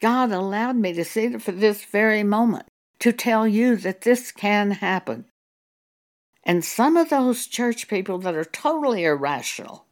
God 0.00 0.32
allowed 0.32 0.76
me 0.76 0.92
to 0.92 1.04
see 1.04 1.24
it 1.24 1.42
for 1.42 1.52
this 1.52 1.84
very 1.84 2.22
moment 2.22 2.66
to 3.00 3.12
tell 3.12 3.46
you 3.46 3.76
that 3.76 4.02
this 4.02 4.32
can 4.32 4.70
happen. 4.70 5.26
And 6.44 6.64
some 6.64 6.96
of 6.96 7.10
those 7.10 7.46
church 7.46 7.88
people 7.88 8.18
that 8.18 8.34
are 8.34 8.44
totally 8.44 9.04
irrational, 9.04 9.86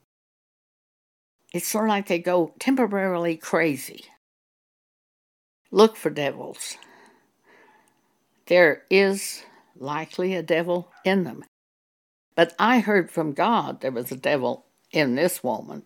it's 1.53 1.69
sort 1.69 1.85
of 1.85 1.91
like 1.91 2.09
they 2.09 2.19
go 2.19 2.55
temporarily 2.59 3.37
crazy. 3.37 4.05
Look 5.71 5.97
for 5.97 6.11
devils. 6.11 6.77
There 8.47 8.83
is 8.91 9.45
likely 9.79 10.35
a 10.35 10.43
devil 10.43 10.91
in 11.05 11.25
them. 11.25 11.45
But 12.35 12.55
I 12.59 12.81
heard 12.81 13.11
from 13.11 13.33
God 13.33 13.81
there 13.81 13.91
was 13.91 14.11
a 14.11 14.17
devil 14.17 14.67
in 14.91 15.15
this 15.15 15.43
woman. 15.45 15.85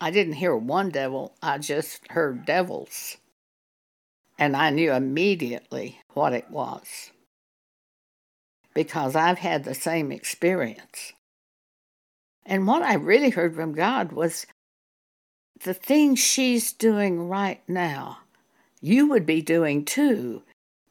I 0.00 0.10
didn't 0.10 0.34
hear 0.34 0.56
one 0.56 0.90
devil, 0.90 1.36
I 1.42 1.58
just 1.58 2.10
heard 2.10 2.44
devils. 2.44 3.18
And 4.38 4.56
I 4.56 4.70
knew 4.70 4.92
immediately 4.92 6.00
what 6.14 6.32
it 6.32 6.50
was 6.50 7.12
because 8.74 9.14
I've 9.14 9.38
had 9.38 9.64
the 9.64 9.74
same 9.74 10.10
experience. 10.10 11.12
And 12.44 12.66
what 12.66 12.82
I 12.82 12.94
really 12.94 13.30
heard 13.30 13.54
from 13.54 13.74
God 13.74 14.12
was 14.12 14.46
the 15.62 15.74
thing 15.74 16.14
she's 16.14 16.72
doing 16.72 17.28
right 17.28 17.62
now, 17.68 18.18
you 18.80 19.08
would 19.08 19.24
be 19.24 19.40
doing 19.40 19.84
too 19.84 20.42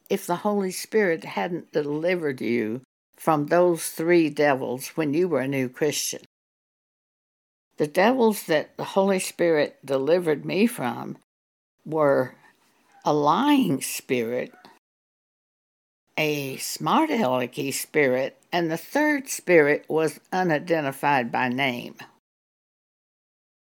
if 0.09 0.25
the 0.25 0.37
Holy 0.37 0.71
Spirit 0.71 1.23
hadn't 1.23 1.71
delivered 1.71 2.41
you 2.41 2.81
from 3.17 3.47
those 3.47 3.89
three 3.89 4.29
devils 4.29 4.89
when 4.89 5.13
you 5.13 5.27
were 5.27 5.41
a 5.41 5.47
new 5.47 5.67
Christian. 5.69 6.21
The 7.77 7.87
devils 7.87 8.43
that 8.43 8.77
the 8.77 8.83
Holy 8.83 9.19
Spirit 9.19 9.77
delivered 9.85 10.45
me 10.45 10.67
from 10.67 11.17
were 11.85 12.35
a 13.03 13.13
lying 13.13 13.81
spirit, 13.81 14.53
a 16.17 16.57
smart 16.57 17.09
alecky 17.09 17.73
spirit, 17.73 18.37
and 18.51 18.69
the 18.69 18.77
third 18.77 19.27
spirit 19.27 19.85
was 19.87 20.19
unidentified 20.31 21.31
by 21.31 21.49
name. 21.49 21.95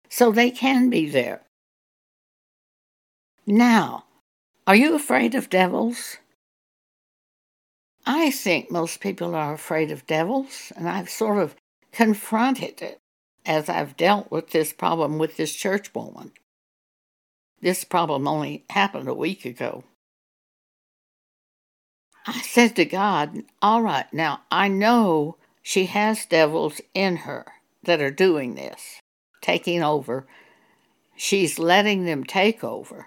So 0.09 0.33
they 0.33 0.51
can 0.51 0.91
be 0.91 1.09
there. 1.09 1.43
Now, 3.47 4.05
are 4.67 4.77
you 4.77 4.95
afraid 4.95 5.35
of 5.35 5.51
devils? 5.51 6.19
I 8.05 8.31
think 8.31 8.71
most 8.71 9.01
people 9.01 9.35
are 9.35 9.53
afraid 9.53 9.91
of 9.91 10.07
devils, 10.07 10.73
and 10.77 10.89
I've 10.89 11.11
sort 11.11 11.39
of 11.39 11.57
confronted 11.93 12.81
it 12.81 13.01
as 13.45 13.69
I've 13.69 13.97
dealt 13.97 14.31
with 14.31 14.51
this 14.51 14.73
problem 14.73 15.19
with 15.19 15.37
this 15.37 15.55
church 15.55 15.95
woman. 15.95 16.33
This 17.61 17.85
problem 17.85 18.29
only 18.29 18.65
happened 18.71 19.09
a 19.09 19.15
week 19.15 19.45
ago. 19.45 19.85
I 22.27 22.41
said 22.43 22.77
to 22.77 22.85
God, 22.85 23.43
All 23.63 23.83
right, 23.83 24.13
now 24.13 24.43
I 24.51 24.69
know 24.69 25.37
she 25.63 25.87
has 25.87 26.27
devils 26.27 26.81
in 26.95 27.17
her 27.17 27.47
that 27.85 28.03
are 28.03 28.11
doing 28.11 28.55
this, 28.55 29.01
taking 29.41 29.83
over. 29.83 30.27
She's 31.17 31.59
letting 31.59 32.05
them 32.05 32.25
take 32.25 32.63
over 32.63 33.07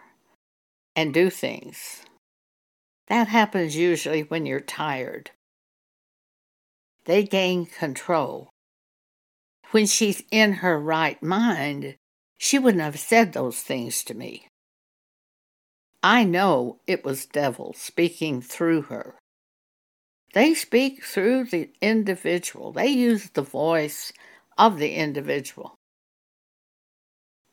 and 0.96 1.14
do 1.14 1.30
things. 1.30 2.04
That 3.08 3.28
happens 3.28 3.76
usually 3.76 4.22
when 4.22 4.46
you're 4.46 4.60
tired. 4.60 5.32
They 7.06 7.24
gain 7.24 7.66
control 7.66 8.52
when 9.72 9.86
she's 9.86 10.24
in 10.32 10.54
her 10.54 10.80
right 10.80 11.22
mind, 11.24 11.96
she 12.38 12.60
wouldn't 12.60 12.84
have 12.84 13.00
said 13.00 13.34
those 13.34 13.60
things 13.60 14.04
to 14.04 14.14
me. 14.14 14.48
I 16.04 16.24
know 16.24 16.80
it 16.88 17.06
was 17.06 17.26
devil 17.26 17.74
speaking 17.74 18.42
through 18.42 18.84
her. 18.84 19.16
They 20.34 20.54
speak 20.54 21.04
through 21.04 21.46
the 21.46 21.72
individual. 21.82 22.72
They 22.72 22.88
use 22.88 23.30
the 23.30 23.42
voice 23.42 24.12
of 24.58 24.78
the 24.78 24.94
individual. 24.94 25.76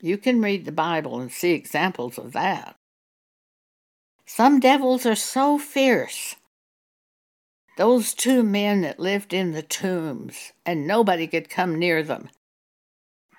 You 0.01 0.17
can 0.17 0.41
read 0.41 0.65
the 0.65 0.71
Bible 0.71 1.19
and 1.19 1.31
see 1.31 1.51
examples 1.51 2.17
of 2.17 2.31
that. 2.33 2.75
Some 4.25 4.59
devils 4.59 5.05
are 5.05 5.15
so 5.15 5.57
fierce 5.57 6.35
those 7.79 8.13
two 8.13 8.43
men 8.43 8.81
that 8.81 8.99
lived 8.99 9.33
in 9.33 9.53
the 9.53 9.61
tombs, 9.61 10.51
and 10.65 10.85
nobody 10.85 11.27
could 11.27 11.49
come 11.49 11.79
near 11.79 12.03
them. 12.03 12.29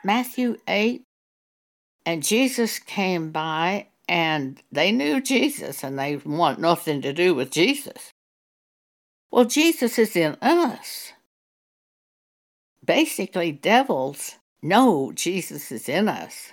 Matthew 0.02 0.57
8, 0.67 1.02
and 2.07 2.23
Jesus 2.23 2.79
came 2.79 3.33
by, 3.33 3.88
and 4.09 4.62
they 4.73 4.92
knew 4.92 5.20
Jesus, 5.20 5.85
and 5.85 5.99
they 5.99 6.16
want 6.16 6.59
nothing 6.59 7.03
to 7.03 7.12
do 7.12 7.35
with 7.35 7.51
Jesus. 7.51 8.12
Well, 9.31 9.44
Jesus 9.44 9.99
is 9.99 10.16
in 10.16 10.38
us. 10.40 11.12
Basically, 12.83 13.53
devils 13.53 14.37
know 14.62 15.12
Jesus 15.12 15.73
is 15.73 15.88
in 15.88 16.09
us. 16.09 16.51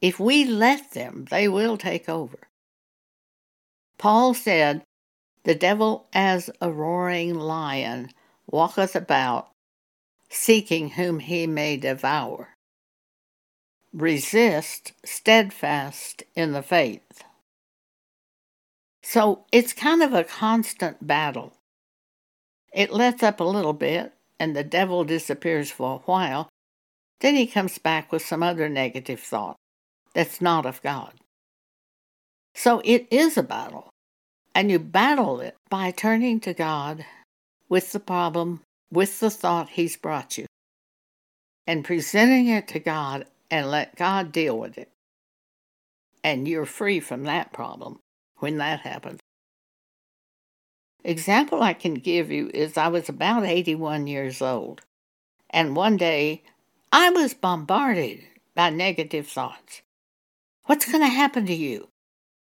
If 0.00 0.20
we 0.20 0.44
let 0.44 0.92
them, 0.92 1.26
they 1.30 1.48
will 1.48 1.76
take 1.76 2.08
over. 2.08 2.38
Paul 3.98 4.34
said, 4.34 4.82
the 5.44 5.54
devil, 5.54 6.08
as 6.14 6.48
a 6.60 6.72
roaring 6.72 7.34
lion, 7.34 8.10
walketh 8.46 8.96
about, 8.96 9.50
seeking 10.30 10.90
whom 10.90 11.20
he 11.20 11.46
may 11.46 11.76
devour. 11.76 12.54
Resist 13.92 14.92
steadfast 15.04 16.22
in 16.34 16.52
the 16.52 16.62
faith. 16.62 17.24
So 19.02 19.44
it's 19.52 19.74
kind 19.74 20.02
of 20.02 20.14
a 20.14 20.24
constant 20.24 21.06
battle. 21.06 21.52
It 22.72 22.90
lets 22.90 23.22
up 23.22 23.38
a 23.38 23.44
little 23.44 23.74
bit, 23.74 24.13
and 24.38 24.54
the 24.54 24.64
devil 24.64 25.04
disappears 25.04 25.70
for 25.70 25.96
a 25.96 26.02
while. 26.06 26.48
Then 27.20 27.36
he 27.36 27.46
comes 27.46 27.78
back 27.78 28.12
with 28.12 28.24
some 28.24 28.42
other 28.42 28.68
negative 28.68 29.20
thought 29.20 29.56
that's 30.14 30.40
not 30.40 30.66
of 30.66 30.82
God. 30.82 31.12
So 32.54 32.80
it 32.84 33.06
is 33.10 33.36
a 33.36 33.42
battle. 33.42 33.90
And 34.54 34.70
you 34.70 34.78
battle 34.78 35.40
it 35.40 35.56
by 35.68 35.90
turning 35.90 36.38
to 36.40 36.54
God 36.54 37.04
with 37.68 37.90
the 37.90 37.98
problem, 37.98 38.60
with 38.90 39.18
the 39.18 39.30
thought 39.30 39.70
He's 39.70 39.96
brought 39.96 40.38
you, 40.38 40.46
and 41.66 41.84
presenting 41.84 42.46
it 42.46 42.68
to 42.68 42.78
God 42.78 43.26
and 43.50 43.70
let 43.70 43.96
God 43.96 44.30
deal 44.30 44.56
with 44.56 44.78
it. 44.78 44.90
And 46.22 46.46
you're 46.46 46.66
free 46.66 47.00
from 47.00 47.24
that 47.24 47.52
problem 47.52 47.98
when 48.36 48.58
that 48.58 48.80
happens. 48.80 49.20
Example 51.04 51.62
I 51.62 51.74
can 51.74 51.94
give 51.94 52.30
you 52.30 52.50
is 52.54 52.78
I 52.78 52.88
was 52.88 53.10
about 53.10 53.44
81 53.44 54.06
years 54.06 54.40
old, 54.40 54.80
and 55.50 55.76
one 55.76 55.98
day 55.98 56.42
I 56.90 57.10
was 57.10 57.34
bombarded 57.34 58.20
by 58.54 58.70
negative 58.70 59.28
thoughts. 59.28 59.82
What's 60.64 60.90
going 60.90 61.04
to 61.04 61.10
happen 61.10 61.44
to 61.46 61.54
you? 61.54 61.88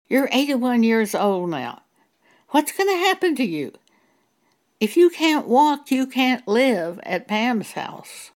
You're 0.09 0.29
81 0.33 0.83
years 0.83 1.15
old 1.15 1.51
now. 1.51 1.83
What's 2.49 2.73
going 2.73 2.89
to 2.89 2.97
happen 2.97 3.37
to 3.37 3.45
you? 3.45 3.75
If 4.81 4.97
you 4.97 5.09
can't 5.11 5.47
walk, 5.47 5.93
you 5.93 6.07
can't 6.07 6.47
live 6.49 6.99
at 7.05 7.29
Pam's 7.29 7.73
house. 7.73 8.33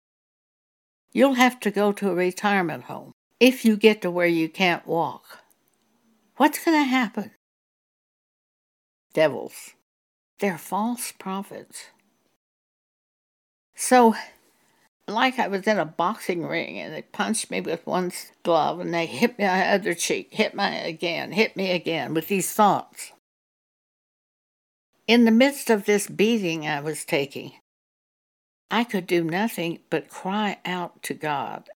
You'll 1.13 1.35
have 1.35 1.59
to 1.61 1.71
go 1.73 1.91
to 1.93 2.11
a 2.11 2.15
retirement 2.15 2.85
home 2.85 3.13
if 3.41 3.65
you 3.65 3.77
get 3.77 4.03
to 4.03 4.11
where 4.11 4.27
you 4.27 4.49
can't 4.49 4.87
walk. 4.87 5.41
What's 6.37 6.65
going 6.65 6.77
to 6.77 6.89
happen? 6.89 7.33
Devils. 9.15 9.73
They're 10.43 10.59
false 10.59 11.13
prophets. 11.13 11.85
So, 13.77 14.17
like 15.07 15.39
I 15.39 15.47
was 15.47 15.69
in 15.69 15.79
a 15.79 15.85
boxing 15.85 16.45
ring 16.45 16.81
and 16.81 16.93
they 16.93 17.03
punched 17.03 17.49
me 17.49 17.61
with 17.61 17.87
one 17.87 18.11
glove 18.43 18.81
and 18.81 18.93
they 18.93 19.07
hit 19.07 19.37
the 19.37 19.47
other 19.47 19.95
cheek, 19.95 20.35
hit 20.35 20.57
me 20.57 20.81
again, 20.81 21.31
hit 21.31 21.57
me 21.57 21.71
again 21.71 22.13
with 22.13 22.27
these 22.27 22.53
thoughts. 22.53 23.13
In 25.07 25.27
the 25.27 25.31
midst 25.31 25.71
of 25.71 25.85
this 25.85 26.09
beating 26.09 26.67
I 26.67 26.81
was 26.81 27.05
taking, 27.05 27.53
I 28.69 28.83
could 28.83 29.07
do 29.07 29.23
nothing 29.23 29.79
but 29.91 30.09
cry 30.09 30.59
out 30.65 31.05
to 31.05 31.15
God. 31.15 31.71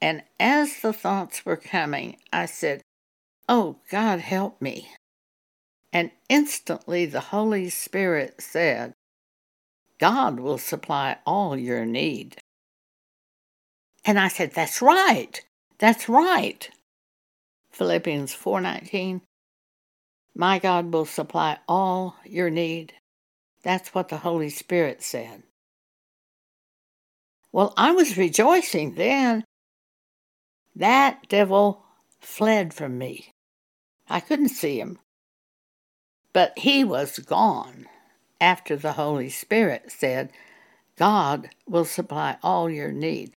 And 0.00 0.24
as 0.40 0.80
the 0.80 0.92
thoughts 0.92 1.46
were 1.46 1.56
coming, 1.56 2.16
I 2.32 2.46
said, 2.46 2.82
Oh, 3.48 3.76
God, 3.92 4.18
help 4.18 4.60
me. 4.60 4.88
And 5.92 6.10
instantly 6.28 7.06
the 7.06 7.20
Holy 7.20 7.70
Spirit 7.70 8.40
said, 8.40 8.94
God 9.98 10.38
will 10.40 10.58
supply 10.58 11.18
all 11.26 11.56
your 11.56 11.84
need. 11.84 12.36
And 14.04 14.18
I 14.18 14.28
said, 14.28 14.52
That's 14.52 14.80
right. 14.80 15.40
That's 15.78 16.08
right. 16.08 16.68
Philippians 17.70 18.34
4:19 18.34 19.20
my 20.38 20.60
God 20.60 20.92
will 20.92 21.04
supply 21.04 21.58
all 21.66 22.14
your 22.24 22.48
need. 22.48 22.92
That's 23.64 23.92
what 23.92 24.08
the 24.08 24.18
Holy 24.18 24.50
Spirit 24.50 25.02
said. 25.02 25.42
Well, 27.50 27.74
I 27.76 27.90
was 27.90 28.16
rejoicing 28.16 28.94
then. 28.94 29.42
That 30.76 31.28
devil 31.28 31.82
fled 32.20 32.72
from 32.72 32.98
me. 32.98 33.32
I 34.08 34.20
couldn't 34.20 34.50
see 34.50 34.78
him. 34.78 35.00
But 36.38 36.56
he 36.60 36.84
was 36.84 37.18
gone 37.18 37.88
after 38.40 38.76
the 38.76 38.92
Holy 38.92 39.28
Spirit 39.28 39.90
said, 39.90 40.30
God 40.96 41.50
will 41.66 41.84
supply 41.84 42.36
all 42.44 42.70
your 42.70 42.92
need. 42.92 43.32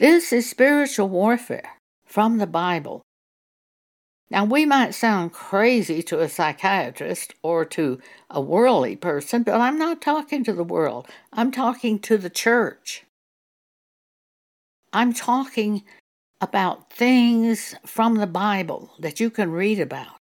This 0.00 0.32
is 0.32 0.50
spiritual 0.50 1.08
warfare 1.08 1.76
from 2.04 2.38
the 2.38 2.48
Bible. 2.48 3.02
Now, 4.28 4.44
we 4.44 4.66
might 4.66 4.92
sound 4.92 5.32
crazy 5.32 6.02
to 6.02 6.18
a 6.18 6.28
psychiatrist 6.28 7.34
or 7.44 7.64
to 7.66 8.00
a 8.28 8.40
worldly 8.40 8.96
person, 8.96 9.44
but 9.44 9.60
I'm 9.60 9.78
not 9.78 10.02
talking 10.02 10.42
to 10.42 10.52
the 10.52 10.64
world. 10.64 11.06
I'm 11.32 11.52
talking 11.52 12.00
to 12.00 12.18
the 12.18 12.28
church. 12.28 13.04
I'm 14.92 15.12
talking 15.12 15.84
about 16.40 16.92
things 16.92 17.76
from 17.86 18.16
the 18.16 18.26
Bible 18.26 18.94
that 18.98 19.20
you 19.20 19.30
can 19.30 19.52
read 19.52 19.78
about. 19.78 20.17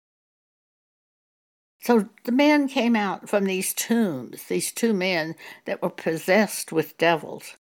So 1.86 2.10
the 2.24 2.32
men 2.32 2.67
came 2.67 2.95
out 2.95 3.30
from 3.30 3.45
these 3.45 3.71
tombs, 3.71 4.45
these 4.45 4.71
two 4.71 4.91
men 4.91 5.36
that 5.65 5.84
were 5.84 5.91
possessed 5.91 6.71
with 6.71 6.98
devils. 6.98 7.58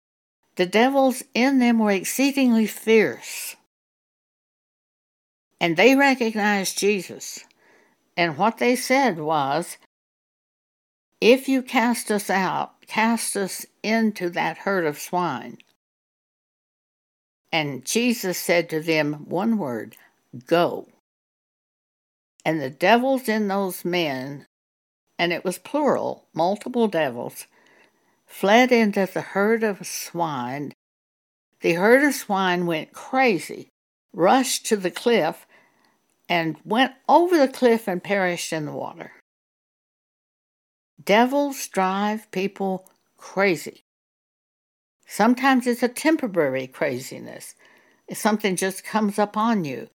The 0.57 0.67
devils 0.67 1.23
in 1.33 1.57
them 1.57 1.79
were 1.79 1.89
exceedingly 1.89 2.67
fierce. 2.67 3.55
And 5.59 5.75
they 5.75 5.95
recognized 5.95 6.77
Jesus. 6.77 7.39
And 8.15 8.37
what 8.37 8.59
they 8.59 8.75
said 8.75 9.17
was, 9.17 9.77
If 11.19 11.49
you 11.49 11.63
cast 11.63 12.11
us 12.11 12.29
out, 12.29 12.85
cast 12.85 13.35
us 13.35 13.65
into 13.81 14.29
that 14.29 14.59
herd 14.59 14.85
of 14.85 14.99
swine. 14.99 15.57
And 17.51 17.83
Jesus 17.83 18.37
said 18.37 18.69
to 18.69 18.81
them 18.81 19.25
one 19.27 19.57
word 19.57 19.97
Go. 20.45 20.89
And 22.43 22.59
the 22.59 22.69
devils 22.69 23.29
in 23.29 23.47
those 23.47 23.85
men, 23.85 24.45
and 25.19 25.31
it 25.31 25.45
was 25.45 25.59
plural, 25.59 26.27
multiple 26.33 26.87
devils, 26.87 27.45
fled 28.25 28.71
into 28.71 29.07
the 29.11 29.21
herd 29.21 29.63
of 29.63 29.85
swine. 29.85 30.73
The 31.61 31.73
herd 31.73 32.03
of 32.03 32.15
swine 32.15 32.65
went 32.65 32.93
crazy, 32.93 33.69
rushed 34.13 34.65
to 34.67 34.77
the 34.77 34.91
cliff, 34.91 35.45
and 36.27 36.57
went 36.63 36.93
over 37.07 37.37
the 37.37 37.47
cliff 37.47 37.87
and 37.87 38.03
perished 38.03 38.53
in 38.53 38.65
the 38.65 38.71
water. 38.71 39.11
Devils 41.03 41.67
drive 41.67 42.31
people 42.31 42.89
crazy. 43.17 43.83
Sometimes 45.05 45.67
it's 45.67 45.83
a 45.83 45.87
temporary 45.87 46.67
craziness. 46.67 47.55
Something 48.13 48.55
just 48.55 48.83
comes 48.83 49.19
up 49.19 49.35
on 49.35 49.65
you. 49.65 49.89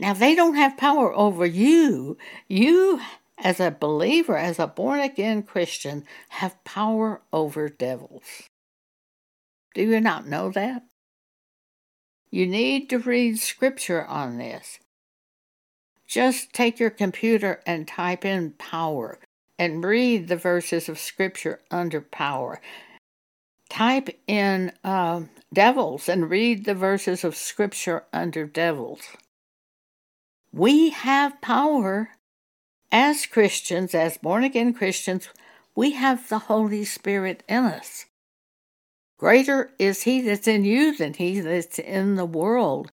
Now, 0.00 0.14
they 0.14 0.34
don't 0.34 0.54
have 0.54 0.78
power 0.78 1.14
over 1.14 1.44
you. 1.44 2.16
You, 2.48 3.00
as 3.38 3.60
a 3.60 3.70
believer, 3.70 4.36
as 4.36 4.58
a 4.58 4.66
born 4.66 5.00
again 5.00 5.42
Christian, 5.42 6.04
have 6.30 6.62
power 6.64 7.20
over 7.32 7.68
devils. 7.68 8.24
Do 9.74 9.82
you 9.82 10.00
not 10.00 10.26
know 10.26 10.50
that? 10.50 10.84
You 12.30 12.46
need 12.46 12.88
to 12.90 12.98
read 12.98 13.38
scripture 13.38 14.04
on 14.06 14.38
this. 14.38 14.78
Just 16.06 16.52
take 16.52 16.80
your 16.80 16.90
computer 16.90 17.60
and 17.66 17.86
type 17.86 18.24
in 18.24 18.52
power 18.52 19.18
and 19.58 19.84
read 19.84 20.28
the 20.28 20.36
verses 20.36 20.88
of 20.88 20.98
scripture 20.98 21.60
under 21.70 22.00
power 22.00 22.60
type 23.70 24.10
in 24.26 24.72
uh, 24.84 25.22
devils 25.54 26.08
and 26.08 26.28
read 26.28 26.66
the 26.66 26.74
verses 26.74 27.24
of 27.24 27.34
scripture 27.34 28.04
under 28.12 28.44
devils. 28.44 29.00
We 30.52 30.90
have 30.90 31.40
power 31.40 32.10
as 32.92 33.26
Christians, 33.26 33.94
as 33.94 34.18
born 34.18 34.42
again 34.42 34.74
Christians, 34.74 35.28
we 35.76 35.92
have 35.92 36.28
the 36.28 36.40
Holy 36.40 36.84
Spirit 36.84 37.44
in 37.48 37.64
us. 37.64 38.06
Greater 39.16 39.70
is 39.78 40.02
He 40.02 40.20
that's 40.20 40.48
in 40.48 40.64
you 40.64 40.96
than 40.96 41.14
He 41.14 41.40
that's 41.40 41.78
in 41.78 42.16
the 42.16 42.24
world. 42.24 42.90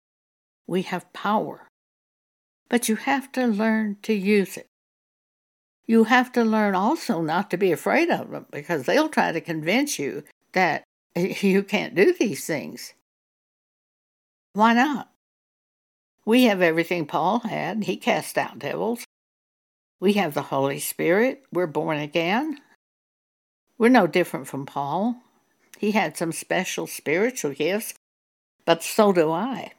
We 0.65 0.81
have 0.83 1.11
power. 1.13 1.67
But 2.69 2.89
you 2.89 2.95
have 2.95 3.31
to 3.33 3.45
learn 3.45 3.97
to 4.03 4.13
use 4.13 4.57
it. 4.57 4.67
You 5.85 6.05
have 6.05 6.31
to 6.31 6.43
learn 6.43 6.75
also 6.75 7.21
not 7.21 7.51
to 7.51 7.57
be 7.57 7.71
afraid 7.71 8.09
of 8.09 8.31
them 8.31 8.47
because 8.51 8.85
they'll 8.85 9.09
try 9.09 9.31
to 9.31 9.41
convince 9.41 9.99
you 9.99 10.23
that 10.53 10.83
you 11.15 11.61
can't 11.61 11.93
do 11.93 12.13
these 12.17 12.45
things. 12.45 12.93
Why 14.53 14.73
not? 14.73 15.12
We 16.25 16.43
have 16.43 16.61
everything 16.61 17.05
Paul 17.05 17.39
had. 17.39 17.83
He 17.83 17.97
cast 17.97 18.37
out 18.37 18.59
devils. 18.59 19.05
We 19.99 20.13
have 20.13 20.33
the 20.33 20.43
Holy 20.43 20.79
Spirit. 20.79 21.43
We're 21.51 21.67
born 21.67 21.97
again. 21.97 22.59
We're 23.77 23.89
no 23.89 24.07
different 24.07 24.47
from 24.47 24.65
Paul. 24.65 25.17
He 25.77 25.91
had 25.91 26.15
some 26.15 26.31
special 26.31 26.87
spiritual 26.87 27.53
gifts, 27.53 27.93
but 28.65 28.83
so 28.83 29.11
do 29.11 29.31
I. 29.31 29.73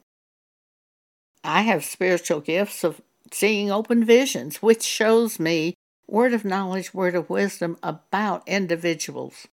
I 1.42 1.62
have 1.62 1.84
spiritual 1.84 2.40
gifts 2.40 2.84
of 2.84 3.00
seeing 3.32 3.70
open 3.70 4.04
visions, 4.04 4.62
which 4.62 4.82
shows 4.82 5.40
me 5.40 5.74
word 6.06 6.34
of 6.34 6.44
knowledge, 6.44 6.92
word 6.92 7.14
of 7.14 7.30
wisdom 7.30 7.78
about 7.82 8.46
individuals 8.46 9.46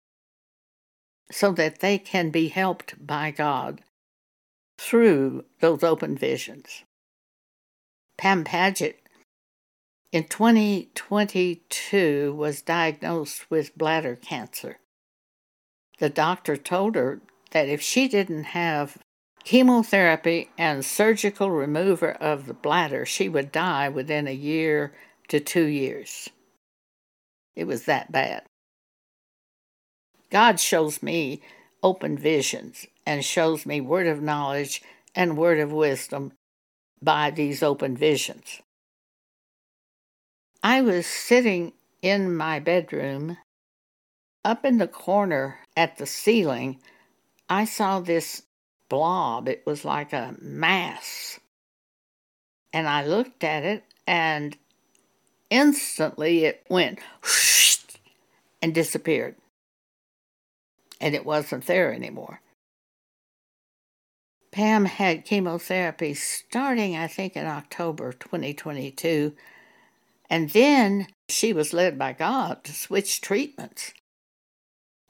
so 1.32 1.52
that 1.54 1.80
they 1.80 1.98
can 1.98 2.30
be 2.30 2.50
helped 2.50 3.06
by 3.06 3.32
God 3.32 3.82
through 4.82 5.46
those 5.60 5.84
open 5.84 6.18
visions. 6.18 6.84
Pam 8.18 8.44
Paget 8.44 8.98
in 10.12 10.24
2022 10.24 12.34
was 12.36 12.64
diagnosed 12.64 13.46
with 13.52 13.78
bladder 13.78 14.16
cancer. 14.16 14.80
The 16.00 16.10
doctor 16.10 16.58
told 16.58 16.96
her 16.96 17.22
that 17.52 17.70
if 17.70 17.80
she 17.80 18.08
didn't 18.08 18.46
have 18.46 18.98
chemotherapy 19.44 20.50
and 20.58 20.84
surgical 20.84 21.52
removal 21.52 22.14
of 22.20 22.48
the 22.48 22.56
bladder, 22.56 23.06
she 23.06 23.30
would 23.30 23.52
die 23.52 23.88
within 23.88 24.28
a 24.28 24.34
year 24.34 24.96
to 25.28 25.40
two 25.40 25.66
years. 25.66 26.28
It 27.56 27.66
was 27.66 27.86
that 27.86 28.12
bad. 28.12 28.46
God 30.32 30.60
shows 30.60 31.04
me 31.04 31.44
open 31.84 32.18
visions 32.18 32.86
and 33.06 33.24
shows 33.26 33.66
me 33.66 33.82
word 33.82 34.08
of 34.08 34.22
knowledge 34.22 34.82
and 35.16 35.38
word 35.38 35.60
of 35.60 35.72
wisdom 35.72 36.34
by 37.02 37.32
these 37.32 37.64
open 37.64 37.98
visions. 37.98 38.62
I 40.64 40.82
was 40.82 41.08
sitting 41.08 41.74
in 42.02 42.36
my 42.36 42.60
bedroom. 42.60 43.38
Up 44.44 44.66
in 44.66 44.78
the 44.78 44.88
corner 44.88 45.60
at 45.76 45.98
the 45.98 46.06
ceiling, 46.06 46.80
I 47.50 47.66
saw 47.66 48.00
this 48.00 48.44
blob. 48.90 49.48
It 49.48 49.64
was 49.66 49.86
like 49.86 50.14
a 50.14 50.36
mass. 50.40 51.40
And 52.74 52.88
I 52.88 53.06
looked 53.06 53.44
at 53.44 53.64
it, 53.64 53.84
and 54.08 54.58
instantly 55.50 56.46
it 56.46 56.66
went 56.70 57.00
and 58.62 58.74
disappeared 58.74 59.36
and 61.02 61.16
it 61.16 61.26
wasn't 61.26 61.66
there 61.66 61.92
anymore. 61.92 62.40
Pam 64.52 64.86
had 64.86 65.26
chemotherapy 65.26 66.14
starting, 66.14 66.96
I 66.96 67.08
think, 67.08 67.36
in 67.36 67.48
October 67.48 68.14
2022, 68.14 69.34
and 70.30 70.50
then 70.52 71.08
she 71.28 71.52
was 71.52 71.74
led 71.74 71.98
by 71.98 72.14
God 72.14 72.64
to 72.66 72.74
switch 72.74 73.22
treatments 73.22 73.94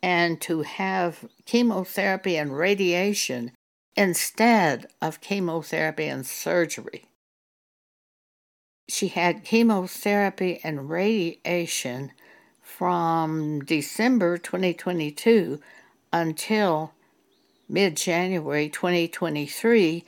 and 0.02 0.40
to 0.42 0.62
have 0.62 1.26
chemotherapy 1.46 2.38
and 2.38 2.56
radiation 2.56 3.52
instead 3.96 4.88
of 5.02 5.22
chemotherapy 5.22 6.06
and 6.06 6.26
surgery. 6.26 7.06
She 8.88 9.10
had 9.10 9.44
chemotherapy 9.44 10.60
and 10.64 10.90
radiation 10.90 12.12
from 12.62 13.60
December 13.66 14.38
2022 14.38 15.60
until 16.12 16.94
mid 17.70 17.98
January 17.98 18.70
2023. 18.70 20.06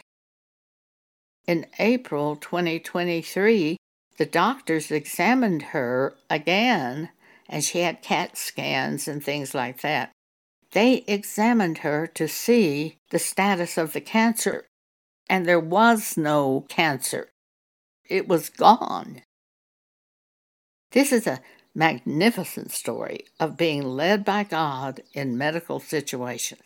In 1.46 1.66
April 1.80 2.36
2023, 2.36 3.78
the 4.18 4.26
doctors 4.26 4.92
examined 4.92 5.62
her 5.62 6.16
again, 6.30 7.10
and 7.50 7.64
she 7.64 7.80
had 7.80 8.02
CAT 8.02 8.38
scans 8.38 9.08
and 9.08 9.24
things 9.24 9.54
like 9.54 9.82
that. 9.82 10.12
They 10.72 11.04
examined 11.08 11.80
her 11.80 12.08
to 12.08 12.28
see 12.28 12.98
the 13.12 13.20
status 13.20 13.78
of 13.78 13.94
the 13.94 14.02
cancer, 14.02 14.66
and 15.30 15.46
there 15.46 15.60
was 15.60 16.18
no 16.18 16.66
cancer. 16.70 17.30
It 18.10 18.28
was 18.28 18.50
gone. 18.50 19.22
This 20.92 21.12
is 21.12 21.28
a 21.28 21.42
magnificent 21.76 22.72
story 22.72 23.26
of 23.40 23.58
being 23.58 23.84
led 23.84 24.24
by 24.24 24.44
God 24.44 25.02
in 25.14 25.38
medical 25.38 25.80
situations. 25.80 26.62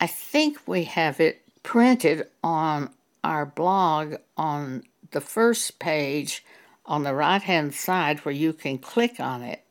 I 0.00 0.06
think 0.06 0.58
we 0.66 0.84
have 0.84 1.20
it 1.20 1.42
printed 1.62 2.26
on 2.42 2.90
our 3.22 3.46
blog 3.46 4.16
on 4.36 4.82
the 5.12 5.20
first 5.20 5.78
page 5.78 6.44
on 6.84 7.04
the 7.04 7.14
right 7.14 7.42
hand 7.42 7.74
side 7.74 8.18
where 8.20 8.34
you 8.34 8.52
can 8.52 8.78
click 8.78 9.18
on 9.18 9.42
it 9.42 9.64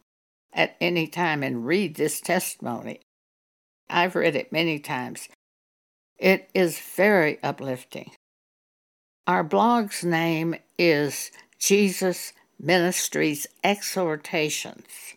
at 0.51 0.75
any 0.79 1.08
time 1.08 1.43
and 1.43 1.65
read 1.65 1.95
this 1.95 2.21
testimony. 2.21 3.01
I've 3.89 4.15
read 4.15 4.36
it 4.36 4.51
many 4.51 4.79
times. 4.79 5.29
It 6.17 6.49
is 6.53 6.79
very 6.79 7.41
uplifting. 7.43 8.12
Our 9.27 9.43
blog's 9.43 10.03
name 10.03 10.56
is 10.77 11.32
Jesus 11.60 12.34
Ministries 12.63 13.45
Exhortations. 13.62 15.15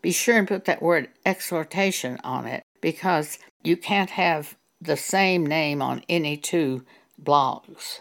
Be 0.00 0.12
sure 0.12 0.38
and 0.38 0.48
put 0.48 0.64
that 0.64 0.80
word 0.80 1.10
exhortation 1.26 2.18
on 2.24 2.46
it 2.46 2.62
because 2.80 3.38
you 3.62 3.76
can't 3.76 4.08
have 4.08 4.56
the 4.80 4.96
same 4.96 5.44
name 5.44 5.82
on 5.82 6.02
any 6.08 6.38
two 6.38 6.86
blogs. 7.22 8.00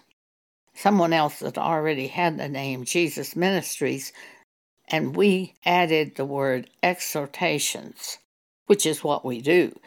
Someone 0.74 1.12
else 1.12 1.40
that 1.40 1.58
already 1.58 2.08
had 2.08 2.38
the 2.38 2.48
name 2.48 2.86
Jesus 2.86 3.36
Ministries, 3.36 4.14
and 4.88 5.14
we 5.14 5.56
added 5.66 6.16
the 6.16 6.24
word 6.24 6.70
exhortations, 6.82 8.18
which 8.68 8.86
is 8.86 9.04
what 9.04 9.26
we 9.26 9.42
do 9.42 9.78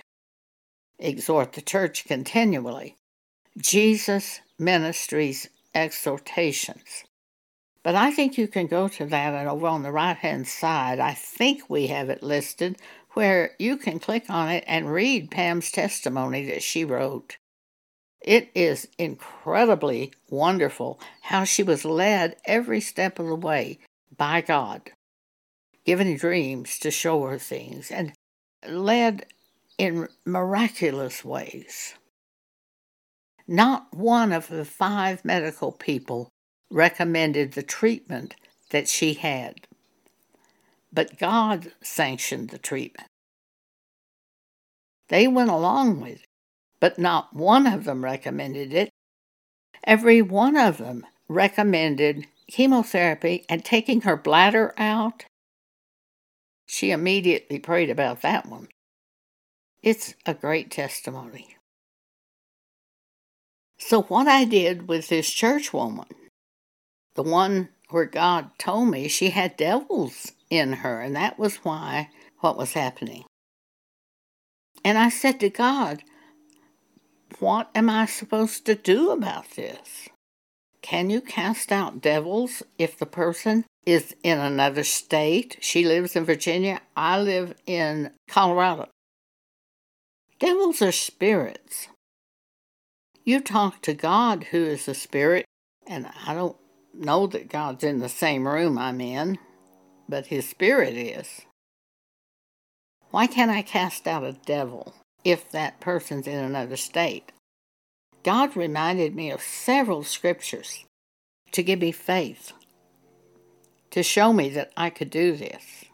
exhort 0.98 1.54
the 1.54 1.62
church 1.62 2.04
continually. 2.04 2.96
Jesus 3.58 4.40
Ministries 4.58 5.48
Exhortations. 5.74 7.04
But 7.82 7.96
I 7.96 8.12
think 8.12 8.38
you 8.38 8.46
can 8.46 8.66
go 8.66 8.88
to 8.88 9.06
that 9.06 9.34
and 9.34 9.48
over 9.48 9.66
on 9.66 9.82
the 9.82 9.90
right 9.90 10.16
hand 10.16 10.46
side, 10.46 11.00
I 11.00 11.14
think 11.14 11.68
we 11.68 11.88
have 11.88 12.10
it 12.10 12.22
listed 12.22 12.78
where 13.14 13.54
you 13.58 13.76
can 13.76 13.98
click 13.98 14.30
on 14.30 14.48
it 14.48 14.64
and 14.66 14.92
read 14.92 15.30
Pam's 15.30 15.70
testimony 15.70 16.46
that 16.46 16.62
she 16.62 16.84
wrote. 16.84 17.36
It 18.20 18.50
is 18.54 18.88
incredibly 18.98 20.12
wonderful 20.30 21.00
how 21.22 21.44
she 21.44 21.62
was 21.62 21.84
led 21.84 22.36
every 22.44 22.80
step 22.80 23.18
of 23.18 23.26
the 23.26 23.34
way 23.34 23.80
by 24.16 24.40
God, 24.40 24.92
given 25.84 26.16
dreams 26.16 26.78
to 26.78 26.90
show 26.92 27.22
her 27.24 27.38
things, 27.38 27.90
and 27.90 28.12
led 28.66 29.26
in 29.76 30.08
miraculous 30.24 31.24
ways. 31.24 31.94
Not 33.48 33.92
one 33.92 34.32
of 34.32 34.46
the 34.46 34.64
five 34.64 35.24
medical 35.24 35.72
people 35.72 36.28
recommended 36.72 37.52
the 37.52 37.62
treatment 37.62 38.34
that 38.70 38.88
she 38.88 39.14
had, 39.14 39.66
but 40.92 41.18
God 41.18 41.72
sanctioned 41.82 42.50
the 42.50 42.58
treatment. 42.58 43.08
They 45.08 45.28
went 45.28 45.50
along 45.50 46.00
with 46.00 46.22
it, 46.22 46.26
but 46.80 46.98
not 46.98 47.34
one 47.34 47.66
of 47.66 47.84
them 47.84 48.02
recommended 48.02 48.72
it. 48.72 48.90
Every 49.84 50.22
one 50.22 50.56
of 50.56 50.78
them 50.78 51.06
recommended 51.28 52.26
chemotherapy 52.50 53.44
and 53.48 53.64
taking 53.64 54.02
her 54.02 54.16
bladder 54.16 54.74
out. 54.78 55.24
She 56.66 56.90
immediately 56.90 57.58
prayed 57.58 57.90
about 57.90 58.22
that 58.22 58.46
one. 58.46 58.68
It's 59.82 60.14
a 60.24 60.32
great 60.32 60.70
testimony. 60.70 61.56
So, 63.78 64.02
what 64.02 64.28
I 64.28 64.44
did 64.44 64.86
with 64.88 65.08
this 65.08 65.28
church 65.30 65.72
woman, 65.72 66.06
the 67.14 67.22
one 67.22 67.68
where 67.90 68.06
God 68.06 68.50
told 68.58 68.88
me 68.88 69.08
she 69.08 69.30
had 69.30 69.56
devils 69.56 70.32
in 70.50 70.74
her, 70.74 71.00
and 71.00 71.14
that 71.16 71.38
was 71.38 71.56
why 71.56 72.10
what 72.40 72.56
was 72.56 72.72
happening. 72.72 73.24
And 74.84 74.98
I 74.98 75.08
said 75.08 75.38
to 75.40 75.50
God, 75.50 76.02
What 77.38 77.70
am 77.74 77.88
I 77.88 78.06
supposed 78.06 78.66
to 78.66 78.74
do 78.74 79.10
about 79.10 79.50
this? 79.52 80.08
Can 80.80 81.10
you 81.10 81.20
cast 81.20 81.70
out 81.70 82.02
devils 82.02 82.62
if 82.76 82.98
the 82.98 83.06
person 83.06 83.64
is 83.86 84.16
in 84.24 84.38
another 84.38 84.82
state? 84.82 85.56
She 85.60 85.84
lives 85.84 86.16
in 86.16 86.24
Virginia. 86.24 86.80
I 86.96 87.20
live 87.20 87.54
in 87.66 88.10
Colorado. 88.28 88.88
Devils 90.40 90.82
are 90.82 90.92
spirits. 90.92 91.86
You 93.24 93.40
talk 93.40 93.80
to 93.82 93.94
God, 93.94 94.44
who 94.50 94.58
is 94.58 94.88
a 94.88 94.94
spirit, 94.94 95.44
and 95.86 96.10
I 96.26 96.34
don't 96.34 96.56
know 96.94 97.26
that 97.26 97.48
God's 97.48 97.84
in 97.84 97.98
the 97.98 98.08
same 98.08 98.46
room 98.46 98.78
I'm 98.78 99.00
in, 99.00 99.38
but 100.08 100.26
his 100.26 100.48
spirit 100.48 100.94
is. 100.94 101.42
Why 103.10 103.26
can't 103.26 103.50
I 103.50 103.62
cast 103.62 104.06
out 104.06 104.24
a 104.24 104.32
devil 104.32 104.94
if 105.24 105.50
that 105.50 105.80
person's 105.80 106.26
in 106.26 106.38
another 106.38 106.76
state? 106.76 107.32
God 108.22 108.56
reminded 108.56 109.14
me 109.14 109.30
of 109.30 109.42
several 109.42 110.04
scriptures 110.04 110.84
to 111.50 111.62
give 111.62 111.80
me 111.80 111.92
faith, 111.92 112.52
to 113.90 114.02
show 114.02 114.32
me 114.32 114.48
that 114.50 114.72
I 114.76 114.90
could 114.90 115.10
do 115.10 115.36
this. 115.36 115.84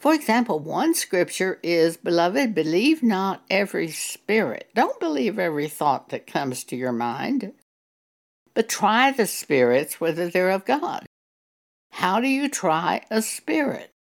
For 0.00 0.14
example, 0.14 0.58
one 0.60 0.94
scripture 0.94 1.58
is 1.62 1.96
Beloved, 1.96 2.54
believe 2.54 3.02
not 3.02 3.42
every 3.50 3.90
spirit. 3.90 4.70
Don't 4.74 4.98
believe 5.00 5.38
every 5.38 5.68
thought 5.68 6.10
that 6.10 6.26
comes 6.26 6.62
to 6.64 6.76
your 6.76 6.92
mind, 6.92 7.52
but 8.58 8.68
try 8.68 9.12
the 9.12 9.24
spirits 9.24 10.00
whether 10.00 10.28
they're 10.28 10.50
of 10.50 10.64
God. 10.64 11.06
How 11.92 12.18
do 12.18 12.26
you 12.26 12.48
try 12.48 13.02
a 13.08 13.22
spirit? 13.22 13.92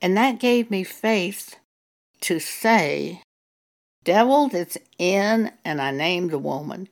And 0.00 0.16
that 0.16 0.38
gave 0.38 0.70
me 0.70 0.84
faith 0.84 1.56
to 2.20 2.38
say, 2.38 3.20
Devil 4.04 4.46
that's 4.46 4.78
in, 4.96 5.50
and 5.64 5.82
I 5.82 5.90
named 5.90 6.30
the 6.30 6.38
woman, 6.38 6.88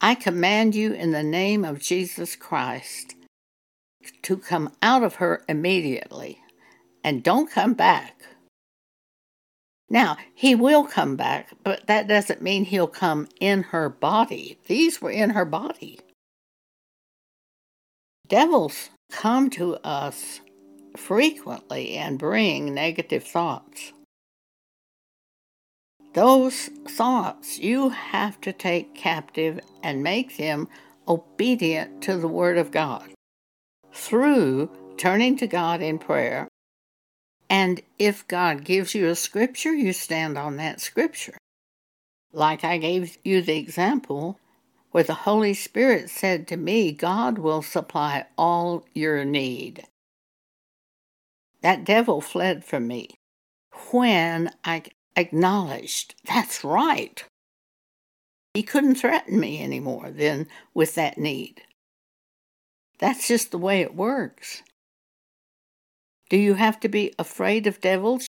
I 0.00 0.14
command 0.14 0.76
you 0.76 0.92
in 0.92 1.10
the 1.10 1.24
name 1.24 1.64
of 1.64 1.80
Jesus 1.80 2.36
Christ 2.36 3.16
to 4.22 4.36
come 4.36 4.70
out 4.80 5.02
of 5.02 5.16
her 5.16 5.42
immediately 5.48 6.38
and 7.02 7.24
don't 7.24 7.50
come 7.50 7.74
back. 7.74 8.22
Now, 9.92 10.16
he 10.34 10.54
will 10.54 10.84
come 10.84 11.16
back, 11.16 11.50
but 11.62 11.86
that 11.86 12.08
doesn't 12.08 12.40
mean 12.40 12.64
he'll 12.64 12.86
come 12.86 13.28
in 13.40 13.64
her 13.64 13.90
body. 13.90 14.58
These 14.66 15.02
were 15.02 15.10
in 15.10 15.30
her 15.30 15.44
body. 15.44 16.00
Devils 18.26 18.88
come 19.10 19.50
to 19.50 19.76
us 19.84 20.40
frequently 20.96 21.96
and 21.96 22.18
bring 22.18 22.72
negative 22.72 23.22
thoughts. 23.22 23.92
Those 26.14 26.70
thoughts 26.88 27.58
you 27.58 27.90
have 27.90 28.40
to 28.40 28.52
take 28.54 28.94
captive 28.94 29.60
and 29.82 30.02
make 30.02 30.38
them 30.38 30.68
obedient 31.06 32.02
to 32.04 32.16
the 32.16 32.28
Word 32.28 32.56
of 32.56 32.70
God 32.70 33.10
through 33.92 34.70
turning 34.96 35.36
to 35.36 35.46
God 35.46 35.82
in 35.82 35.98
prayer. 35.98 36.48
And 37.52 37.82
if 37.98 38.26
God 38.28 38.64
gives 38.64 38.94
you 38.94 39.08
a 39.08 39.14
scripture, 39.14 39.74
you 39.74 39.92
stand 39.92 40.38
on 40.38 40.56
that 40.56 40.80
scripture. 40.80 41.36
Like 42.32 42.64
I 42.64 42.78
gave 42.78 43.18
you 43.24 43.42
the 43.42 43.58
example 43.58 44.40
where 44.90 45.04
the 45.04 45.26
Holy 45.28 45.52
Spirit 45.52 46.08
said 46.08 46.48
to 46.48 46.56
me, 46.56 46.92
God 46.92 47.36
will 47.36 47.60
supply 47.60 48.24
all 48.38 48.86
your 48.94 49.26
need. 49.26 49.84
That 51.60 51.84
devil 51.84 52.22
fled 52.22 52.64
from 52.64 52.86
me 52.86 53.16
when 53.90 54.50
I 54.64 54.84
acknowledged 55.14 56.14
that's 56.24 56.64
right. 56.64 57.22
He 58.54 58.62
couldn't 58.62 58.94
threaten 58.94 59.38
me 59.38 59.62
anymore 59.62 60.10
then 60.10 60.48
with 60.72 60.94
that 60.94 61.18
need. 61.18 61.60
That's 62.98 63.28
just 63.28 63.50
the 63.50 63.58
way 63.58 63.82
it 63.82 63.94
works. 63.94 64.62
Do 66.32 66.38
you 66.38 66.54
have 66.54 66.80
to 66.80 66.88
be 66.88 67.12
afraid 67.18 67.66
of 67.66 67.82
devils? 67.82 68.26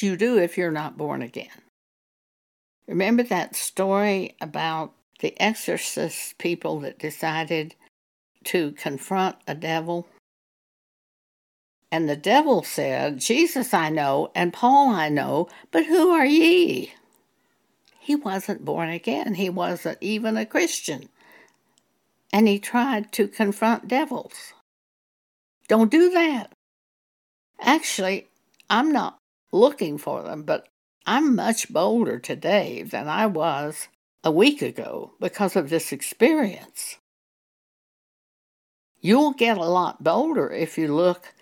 You 0.00 0.16
do 0.16 0.38
if 0.38 0.56
you're 0.56 0.70
not 0.70 0.96
born 0.96 1.20
again. 1.20 1.60
Remember 2.88 3.22
that 3.24 3.54
story 3.54 4.36
about 4.40 4.94
the 5.18 5.38
exorcist 5.38 6.38
people 6.38 6.80
that 6.80 6.98
decided 6.98 7.74
to 8.44 8.72
confront 8.72 9.36
a 9.46 9.54
devil? 9.54 10.08
And 11.92 12.08
the 12.08 12.16
devil 12.16 12.62
said, 12.62 13.20
Jesus 13.20 13.74
I 13.74 13.90
know, 13.90 14.30
and 14.34 14.50
Paul 14.50 14.88
I 14.88 15.10
know, 15.10 15.50
but 15.70 15.84
who 15.84 16.08
are 16.12 16.24
ye? 16.24 16.94
He 17.98 18.16
wasn't 18.16 18.64
born 18.64 18.88
again. 18.88 19.34
He 19.34 19.50
wasn't 19.50 19.98
even 20.00 20.38
a 20.38 20.46
Christian 20.46 21.10
and 22.32 22.48
he 22.48 22.58
tried 22.58 23.12
to 23.12 23.28
confront 23.28 23.88
devils. 23.88 24.54
Don't 25.68 25.90
do 25.90 26.08
that. 26.10 26.52
Actually, 27.60 28.28
I'm 28.68 28.92
not 28.92 29.18
looking 29.52 29.98
for 29.98 30.22
them, 30.22 30.42
but 30.42 30.68
I'm 31.06 31.34
much 31.34 31.72
bolder 31.72 32.18
today 32.18 32.82
than 32.82 33.08
I 33.08 33.26
was 33.26 33.88
a 34.22 34.30
week 34.30 34.62
ago 34.62 35.12
because 35.20 35.56
of 35.56 35.70
this 35.70 35.92
experience. 35.92 36.98
You'll 39.00 39.32
get 39.32 39.56
a 39.56 39.64
lot 39.64 40.04
bolder 40.04 40.50
if 40.50 40.76
you 40.76 40.94
look 40.94 41.34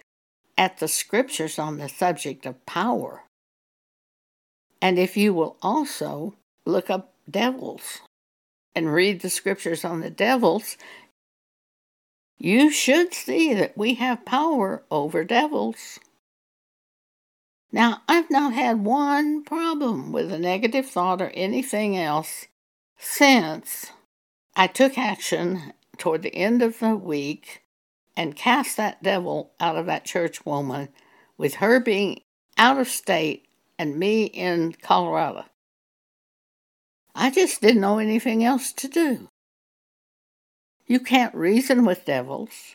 at 0.56 0.78
the 0.78 0.88
scriptures 0.88 1.58
on 1.58 1.78
the 1.78 1.88
subject 1.88 2.46
of 2.46 2.64
power. 2.66 3.24
And 4.80 4.98
if 4.98 5.16
you 5.16 5.34
will 5.34 5.56
also 5.60 6.34
look 6.64 6.88
up 6.88 7.14
devils 7.28 8.00
and 8.74 8.92
read 8.92 9.20
the 9.20 9.30
scriptures 9.30 9.84
on 9.84 10.00
the 10.00 10.10
devils, 10.10 10.76
you 12.38 12.70
should 12.70 13.12
see 13.12 13.52
that 13.54 13.76
we 13.76 13.94
have 13.94 14.24
power 14.24 14.84
over 14.90 15.24
devils. 15.24 15.98
Now, 17.70 18.02
I've 18.08 18.30
not 18.30 18.54
had 18.54 18.84
one 18.84 19.44
problem 19.44 20.10
with 20.10 20.32
a 20.32 20.38
negative 20.38 20.88
thought 20.88 21.20
or 21.20 21.30
anything 21.30 21.96
else 21.96 22.46
Since 22.98 23.92
I 24.56 24.66
took 24.66 24.98
action 24.98 25.72
toward 25.98 26.22
the 26.22 26.34
end 26.34 26.62
of 26.62 26.78
the 26.78 26.96
week 26.96 27.62
and 28.16 28.34
cast 28.34 28.76
that 28.76 29.02
devil 29.02 29.52
out 29.60 29.76
of 29.76 29.86
that 29.86 30.04
church 30.04 30.44
woman, 30.44 30.88
with 31.36 31.54
her 31.56 31.78
being 31.78 32.22
out 32.56 32.78
of 32.78 32.88
state 32.88 33.46
and 33.78 33.96
me 33.96 34.24
in 34.24 34.72
Colorado. 34.72 35.44
I 37.14 37.30
just 37.30 37.60
didn't 37.60 37.80
know 37.80 37.98
anything 37.98 38.42
else 38.42 38.72
to 38.72 38.88
do. 38.88 39.28
You 40.88 40.98
can't 40.98 41.34
reason 41.34 41.84
with 41.84 42.06
devils. 42.06 42.74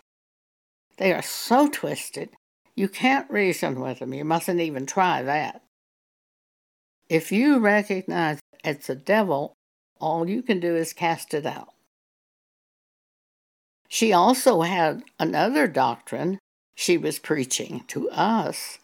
They 0.97 1.12
are 1.12 1.21
so 1.21 1.67
twisted. 1.67 2.29
You 2.76 2.88
can't 2.88 3.30
reason 3.30 3.80
with 3.80 4.00
them. 4.00 4.14
You 4.14 4.26
mustn't 4.26 4.60
even 4.60 4.86
try 4.86 5.22
that. 5.24 5.62
If 7.10 7.32
you 7.32 7.60
recognize 7.60 8.40
it's 8.64 8.90
a 8.90 8.96
devil, 8.96 9.54
all 10.00 10.28
you 10.28 10.42
can 10.42 10.60
do 10.60 10.76
is 10.76 10.94
cast 10.94 11.34
it 11.34 11.46
out. 11.46 11.70
She 13.88 14.12
also 14.12 14.62
had 14.62 15.04
another 15.20 15.68
doctrine 15.68 16.40
she 16.76 16.98
was 16.98 17.20
preaching 17.20 17.84
to 17.90 18.10
us. 18.10 18.80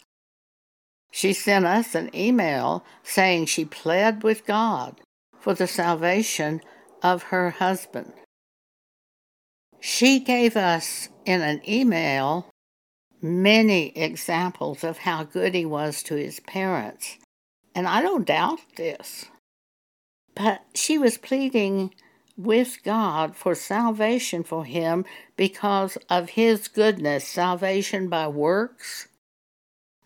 She 1.11 1.33
sent 1.33 1.65
us 1.65 1.95
an 1.95 2.15
email 2.15 2.85
saying 3.01 3.47
she 3.47 3.65
pled 3.65 4.21
with 4.21 4.45
God 4.45 5.01
for 5.39 5.55
the 5.55 5.65
salvation 5.65 6.61
of 7.01 7.23
her 7.23 7.49
husband. 7.49 8.13
She 9.79 10.19
gave 10.19 10.55
us 10.55 11.09
in 11.25 11.41
an 11.41 11.61
email 11.67 12.48
many 13.21 13.89
examples 13.97 14.83
of 14.83 14.99
how 14.99 15.23
good 15.23 15.53
he 15.53 15.65
was 15.65 16.03
to 16.03 16.15
his 16.15 16.39
parents, 16.41 17.17
and 17.75 17.87
I 17.87 18.01
don't 18.01 18.25
doubt 18.25 18.59
this. 18.75 19.25
But 20.35 20.61
she 20.73 20.97
was 20.97 21.17
pleading 21.17 21.93
with 22.37 22.81
God 22.83 23.35
for 23.35 23.53
salvation 23.53 24.43
for 24.43 24.63
him 24.63 25.03
because 25.35 25.97
of 26.09 26.31
his 26.31 26.69
goodness, 26.69 27.27
salvation 27.27 28.07
by 28.07 28.27
works. 28.27 29.09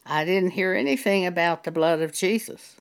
I 0.05 0.25
didn't 0.25 0.51
hear 0.51 0.73
anything 0.73 1.25
about 1.25 1.63
the 1.63 1.71
blood 1.71 2.01
of 2.01 2.13
Jesus. 2.13 2.75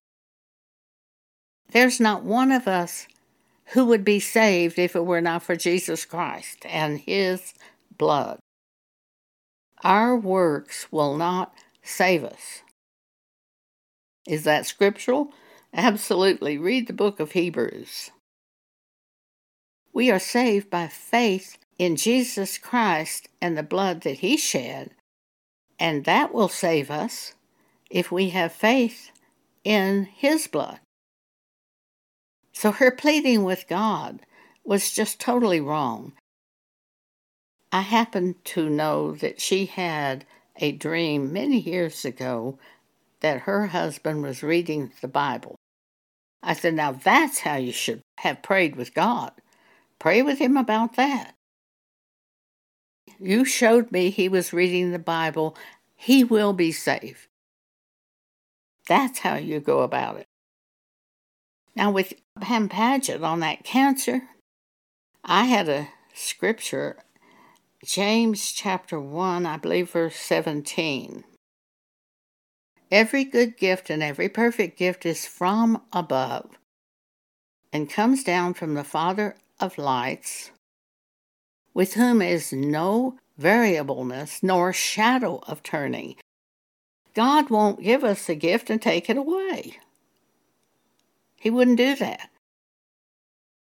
There's 1.70 2.00
not 2.00 2.24
one 2.24 2.50
of 2.50 2.66
us 2.66 3.06
who 3.66 3.86
would 3.86 4.04
be 4.04 4.20
saved 4.20 4.78
if 4.78 4.96
it 4.96 5.04
were 5.04 5.20
not 5.20 5.42
for 5.42 5.56
Jesus 5.56 6.04
Christ 6.04 6.64
and 6.66 6.98
his 6.98 7.54
blood. 7.96 8.38
Our 9.82 10.16
works 10.16 10.90
will 10.92 11.16
not 11.16 11.54
save 11.82 12.24
us. 12.24 12.62
Is 14.26 14.44
that 14.44 14.66
scriptural? 14.66 15.32
Absolutely. 15.74 16.56
Read 16.58 16.86
the 16.86 16.92
book 16.92 17.18
of 17.18 17.32
Hebrews. 17.32 18.10
We 19.92 20.10
are 20.10 20.18
saved 20.18 20.70
by 20.70 20.86
faith 20.88 21.58
in 21.78 21.96
Jesus 21.96 22.58
Christ 22.58 23.28
and 23.40 23.58
the 23.58 23.62
blood 23.62 24.02
that 24.02 24.20
He 24.20 24.36
shed, 24.36 24.92
and 25.78 26.04
that 26.04 26.32
will 26.32 26.48
save 26.48 26.90
us 26.90 27.34
if 27.90 28.12
we 28.12 28.30
have 28.30 28.52
faith 28.52 29.10
in 29.64 30.04
His 30.04 30.46
blood. 30.46 30.78
So 32.52 32.70
her 32.70 32.90
pleading 32.90 33.42
with 33.42 33.66
God 33.68 34.20
was 34.64 34.92
just 34.92 35.18
totally 35.18 35.60
wrong. 35.60 36.12
I 37.72 37.80
happen 37.80 38.36
to 38.44 38.68
know 38.68 39.12
that 39.12 39.40
she 39.40 39.64
had 39.66 40.26
a 40.56 40.72
dream 40.72 41.32
many 41.32 41.58
years 41.58 42.04
ago 42.04 42.58
that 43.20 43.40
her 43.40 43.68
husband 43.68 44.22
was 44.22 44.42
reading 44.42 44.92
the 45.00 45.08
Bible. 45.08 45.56
I 46.42 46.52
said, 46.52 46.74
Now 46.74 46.92
that's 46.92 47.40
how 47.40 47.56
you 47.56 47.72
should 47.72 48.02
have 48.18 48.42
prayed 48.42 48.76
with 48.76 48.92
God. 48.92 49.32
Pray 49.98 50.20
with 50.20 50.38
him 50.38 50.56
about 50.56 50.96
that. 50.96 51.34
You 53.18 53.44
showed 53.44 53.90
me 53.90 54.10
he 54.10 54.28
was 54.28 54.52
reading 54.52 54.90
the 54.90 54.98
Bible. 54.98 55.56
He 55.96 56.24
will 56.24 56.52
be 56.52 56.72
saved. 56.72 57.28
That's 58.86 59.20
how 59.20 59.36
you 59.36 59.60
go 59.60 59.80
about 59.80 60.16
it. 60.18 60.26
Now, 61.74 61.90
with 61.90 62.14
Pam 62.40 62.68
Paget 62.68 63.22
on 63.22 63.40
that 63.40 63.64
cancer, 63.64 64.22
I 65.24 65.44
had 65.44 65.68
a 65.68 65.88
scripture, 66.12 66.98
James 67.84 68.52
chapter 68.52 69.00
1, 69.00 69.44
I 69.44 69.56
believe, 69.56 69.90
verse 69.90 70.14
17. 70.14 71.24
Every 72.92 73.24
good 73.24 73.56
gift 73.56 73.90
and 73.90 74.04
every 74.04 74.28
perfect 74.28 74.78
gift 74.78 75.04
is 75.04 75.26
from 75.26 75.82
above 75.92 76.50
and 77.72 77.90
comes 77.90 78.22
down 78.22 78.54
from 78.54 78.74
the 78.74 78.84
Father 78.84 79.34
of 79.58 79.78
lights, 79.78 80.52
with 81.74 81.94
whom 81.94 82.22
is 82.22 82.52
no 82.52 83.18
variableness 83.36 84.44
nor 84.44 84.72
shadow 84.72 85.42
of 85.48 85.64
turning. 85.64 86.14
God 87.14 87.50
won't 87.50 87.82
give 87.82 88.04
us 88.04 88.28
a 88.28 88.36
gift 88.36 88.70
and 88.70 88.80
take 88.80 89.10
it 89.10 89.16
away. 89.16 89.78
He 91.34 91.50
wouldn't 91.50 91.78
do 91.78 91.96
that. 91.96 92.30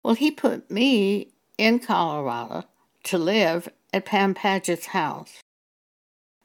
Well, 0.04 0.14
he 0.14 0.30
put 0.30 0.70
me 0.70 1.30
in 1.58 1.80
Colorado 1.80 2.66
to 3.06 3.18
live 3.18 3.68
at 3.94 4.06
Pam 4.06 4.34
Paget's 4.34 4.88
house. 4.88 5.42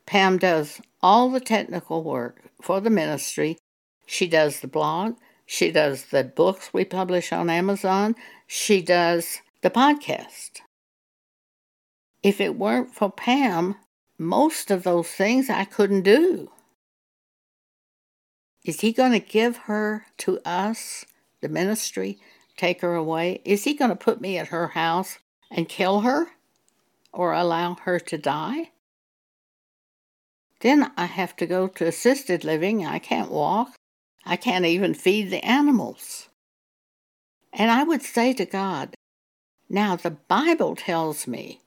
Pam 0.06 0.38
does 0.38 0.80
all 1.02 1.30
the 1.30 1.40
technical 1.40 2.02
work 2.02 2.42
for 2.62 2.80
the 2.80 2.90
ministry. 2.90 3.58
She 4.06 4.26
does 4.26 4.60
the 4.60 4.68
blog. 4.68 5.16
She 5.46 5.70
does 5.70 6.06
the 6.06 6.24
books 6.24 6.72
we 6.72 6.84
publish 6.84 7.32
on 7.32 7.50
Amazon. 7.50 8.14
She 8.46 8.82
does 8.82 9.38
the 9.62 9.70
podcast. 9.70 10.60
If 12.22 12.40
it 12.40 12.56
weren't 12.56 12.94
for 12.94 13.10
Pam, 13.10 13.76
most 14.18 14.70
of 14.70 14.82
those 14.82 15.08
things 15.08 15.50
I 15.50 15.64
couldn't 15.64 16.02
do. 16.02 16.50
Is 18.64 18.80
he 18.80 18.92
going 18.92 19.12
to 19.12 19.20
give 19.20 19.56
her 19.58 20.06
to 20.18 20.40
us, 20.44 21.04
the 21.40 21.48
ministry, 21.48 22.18
take 22.56 22.80
her 22.80 22.94
away? 22.94 23.40
Is 23.44 23.62
he 23.62 23.74
going 23.74 23.90
to 23.90 23.96
put 23.96 24.20
me 24.20 24.38
at 24.38 24.48
her 24.48 24.68
house 24.68 25.18
and 25.50 25.68
kill 25.68 26.00
her 26.00 26.26
or 27.16 27.32
allow 27.32 27.74
her 27.82 27.98
to 27.98 28.18
die? 28.18 28.70
Then 30.60 30.92
I 30.96 31.06
have 31.06 31.34
to 31.36 31.46
go 31.46 31.66
to 31.66 31.86
assisted 31.86 32.44
living. 32.44 32.86
I 32.86 32.98
can't 32.98 33.30
walk. 33.30 33.74
I 34.24 34.36
can't 34.36 34.64
even 34.64 34.94
feed 34.94 35.30
the 35.30 35.44
animals. 35.44 36.28
And 37.52 37.70
I 37.70 37.82
would 37.82 38.02
say 38.02 38.32
to 38.34 38.44
God, 38.44 38.94
now, 39.68 39.96
the 39.96 40.10
Bible 40.12 40.76
tells 40.76 41.26
me 41.26 41.60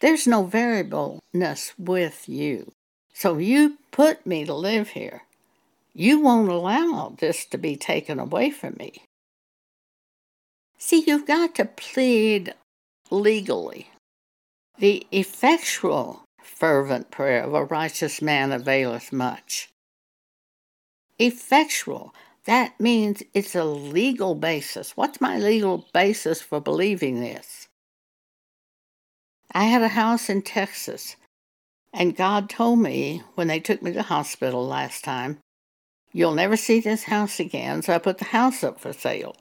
there's 0.00 0.26
no 0.26 0.44
variableness 0.44 1.74
with 1.78 2.28
you. 2.28 2.72
So 3.12 3.38
you 3.38 3.78
put 3.92 4.26
me 4.26 4.44
to 4.44 4.54
live 4.54 4.90
here. 4.90 5.22
You 5.92 6.20
won't 6.20 6.48
allow 6.48 7.14
this 7.18 7.44
to 7.46 7.58
be 7.58 7.76
taken 7.76 8.18
away 8.18 8.50
from 8.50 8.76
me. 8.78 9.04
See, 10.78 11.04
you've 11.06 11.26
got 11.26 11.54
to 11.56 11.64
plead 11.66 12.54
legally. 13.10 13.90
The 14.80 15.06
effectual, 15.12 16.24
fervent 16.42 17.10
prayer 17.10 17.44
of 17.44 17.52
a 17.52 17.64
righteous 17.64 18.22
man 18.22 18.50
availeth 18.50 19.12
much. 19.12 19.68
Effectual. 21.18 22.14
That 22.46 22.80
means 22.80 23.22
it's 23.34 23.54
a 23.54 23.64
legal 23.64 24.34
basis. 24.34 24.96
What's 24.96 25.20
my 25.20 25.36
legal 25.36 25.86
basis 25.92 26.40
for 26.40 26.60
believing 26.60 27.20
this? 27.20 27.68
I 29.52 29.64
had 29.64 29.82
a 29.82 29.88
house 29.88 30.30
in 30.30 30.40
Texas, 30.40 31.16
and 31.92 32.16
God 32.16 32.48
told 32.48 32.78
me 32.78 33.22
when 33.34 33.48
they 33.48 33.60
took 33.60 33.82
me 33.82 33.92
to 33.92 34.02
hospital 34.02 34.66
last 34.66 35.04
time, 35.04 35.40
You'll 36.12 36.34
never 36.34 36.56
see 36.56 36.80
this 36.80 37.04
house 37.04 37.38
again, 37.38 37.82
so 37.82 37.94
I 37.94 37.98
put 37.98 38.16
the 38.16 38.24
house 38.24 38.64
up 38.64 38.80
for 38.80 38.94
sale. 38.94 39.36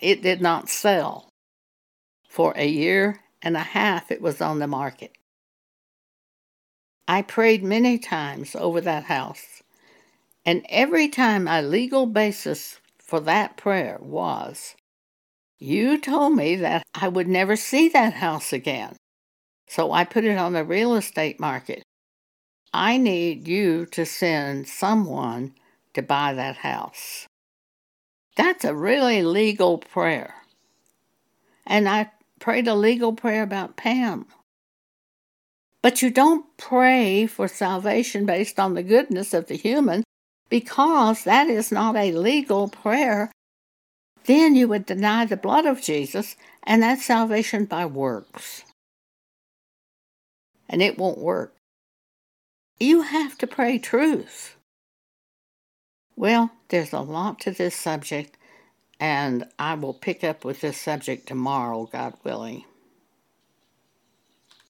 It 0.00 0.22
did 0.22 0.40
not 0.40 0.70
sell. 0.70 1.28
For 2.28 2.54
a 2.56 2.66
year 2.66 3.23
and 3.44 3.56
a 3.56 3.60
half, 3.60 4.10
it 4.10 4.22
was 4.22 4.40
on 4.40 4.58
the 4.58 4.66
market. 4.66 5.12
I 7.06 7.22
prayed 7.22 7.62
many 7.62 7.98
times 7.98 8.56
over 8.56 8.80
that 8.80 9.04
house. 9.04 9.62
And 10.46 10.66
every 10.68 11.08
time 11.08 11.44
my 11.44 11.60
legal 11.60 12.06
basis 12.06 12.80
for 12.98 13.20
that 13.20 13.56
prayer 13.56 13.98
was, 14.00 14.74
You 15.58 15.98
told 15.98 16.34
me 16.36 16.56
that 16.56 16.82
I 16.94 17.08
would 17.08 17.28
never 17.28 17.56
see 17.56 17.88
that 17.90 18.14
house 18.14 18.52
again. 18.52 18.96
So 19.68 19.92
I 19.92 20.04
put 20.04 20.24
it 20.24 20.36
on 20.38 20.52
the 20.52 20.64
real 20.64 20.94
estate 20.94 21.40
market. 21.40 21.82
I 22.72 22.98
need 22.98 23.48
you 23.48 23.86
to 23.86 24.04
send 24.04 24.68
someone 24.68 25.54
to 25.94 26.02
buy 26.02 26.34
that 26.34 26.58
house. 26.58 27.26
That's 28.36 28.64
a 28.64 28.74
really 28.74 29.22
legal 29.22 29.78
prayer. 29.78 30.34
And 31.66 31.88
I 31.88 32.10
prayed 32.40 32.68
a 32.68 32.74
legal 32.74 33.12
prayer 33.12 33.42
about 33.42 33.76
Pam. 33.76 34.26
But 35.82 36.02
you 36.02 36.10
don't 36.10 36.46
pray 36.56 37.26
for 37.26 37.46
salvation 37.46 38.26
based 38.26 38.58
on 38.58 38.74
the 38.74 38.82
goodness 38.82 39.34
of 39.34 39.46
the 39.48 39.56
human 39.56 40.02
because 40.48 41.24
that 41.24 41.48
is 41.48 41.72
not 41.72 41.96
a 41.96 42.12
legal 42.12 42.68
prayer. 42.68 43.30
then 44.26 44.54
you 44.56 44.66
would 44.68 44.86
deny 44.86 45.26
the 45.26 45.36
blood 45.36 45.66
of 45.66 45.82
Jesus, 45.82 46.36
and 46.62 46.82
that's 46.82 47.04
salvation 47.04 47.66
by 47.66 47.84
works. 47.84 48.64
And 50.68 50.80
it 50.80 50.96
won't 50.98 51.18
work. 51.18 51.54
You 52.80 53.02
have 53.02 53.36
to 53.38 53.46
pray 53.46 53.78
truth. 53.78 54.56
Well, 56.16 56.52
there's 56.68 56.92
a 56.92 57.00
lot 57.00 57.40
to 57.40 57.50
this 57.50 57.76
subject, 57.76 58.36
and 59.00 59.46
I 59.58 59.74
will 59.74 59.94
pick 59.94 60.24
up 60.24 60.44
with 60.44 60.60
this 60.60 60.80
subject 60.80 61.28
tomorrow, 61.28 61.88
God 61.92 62.14
willing. 62.24 62.64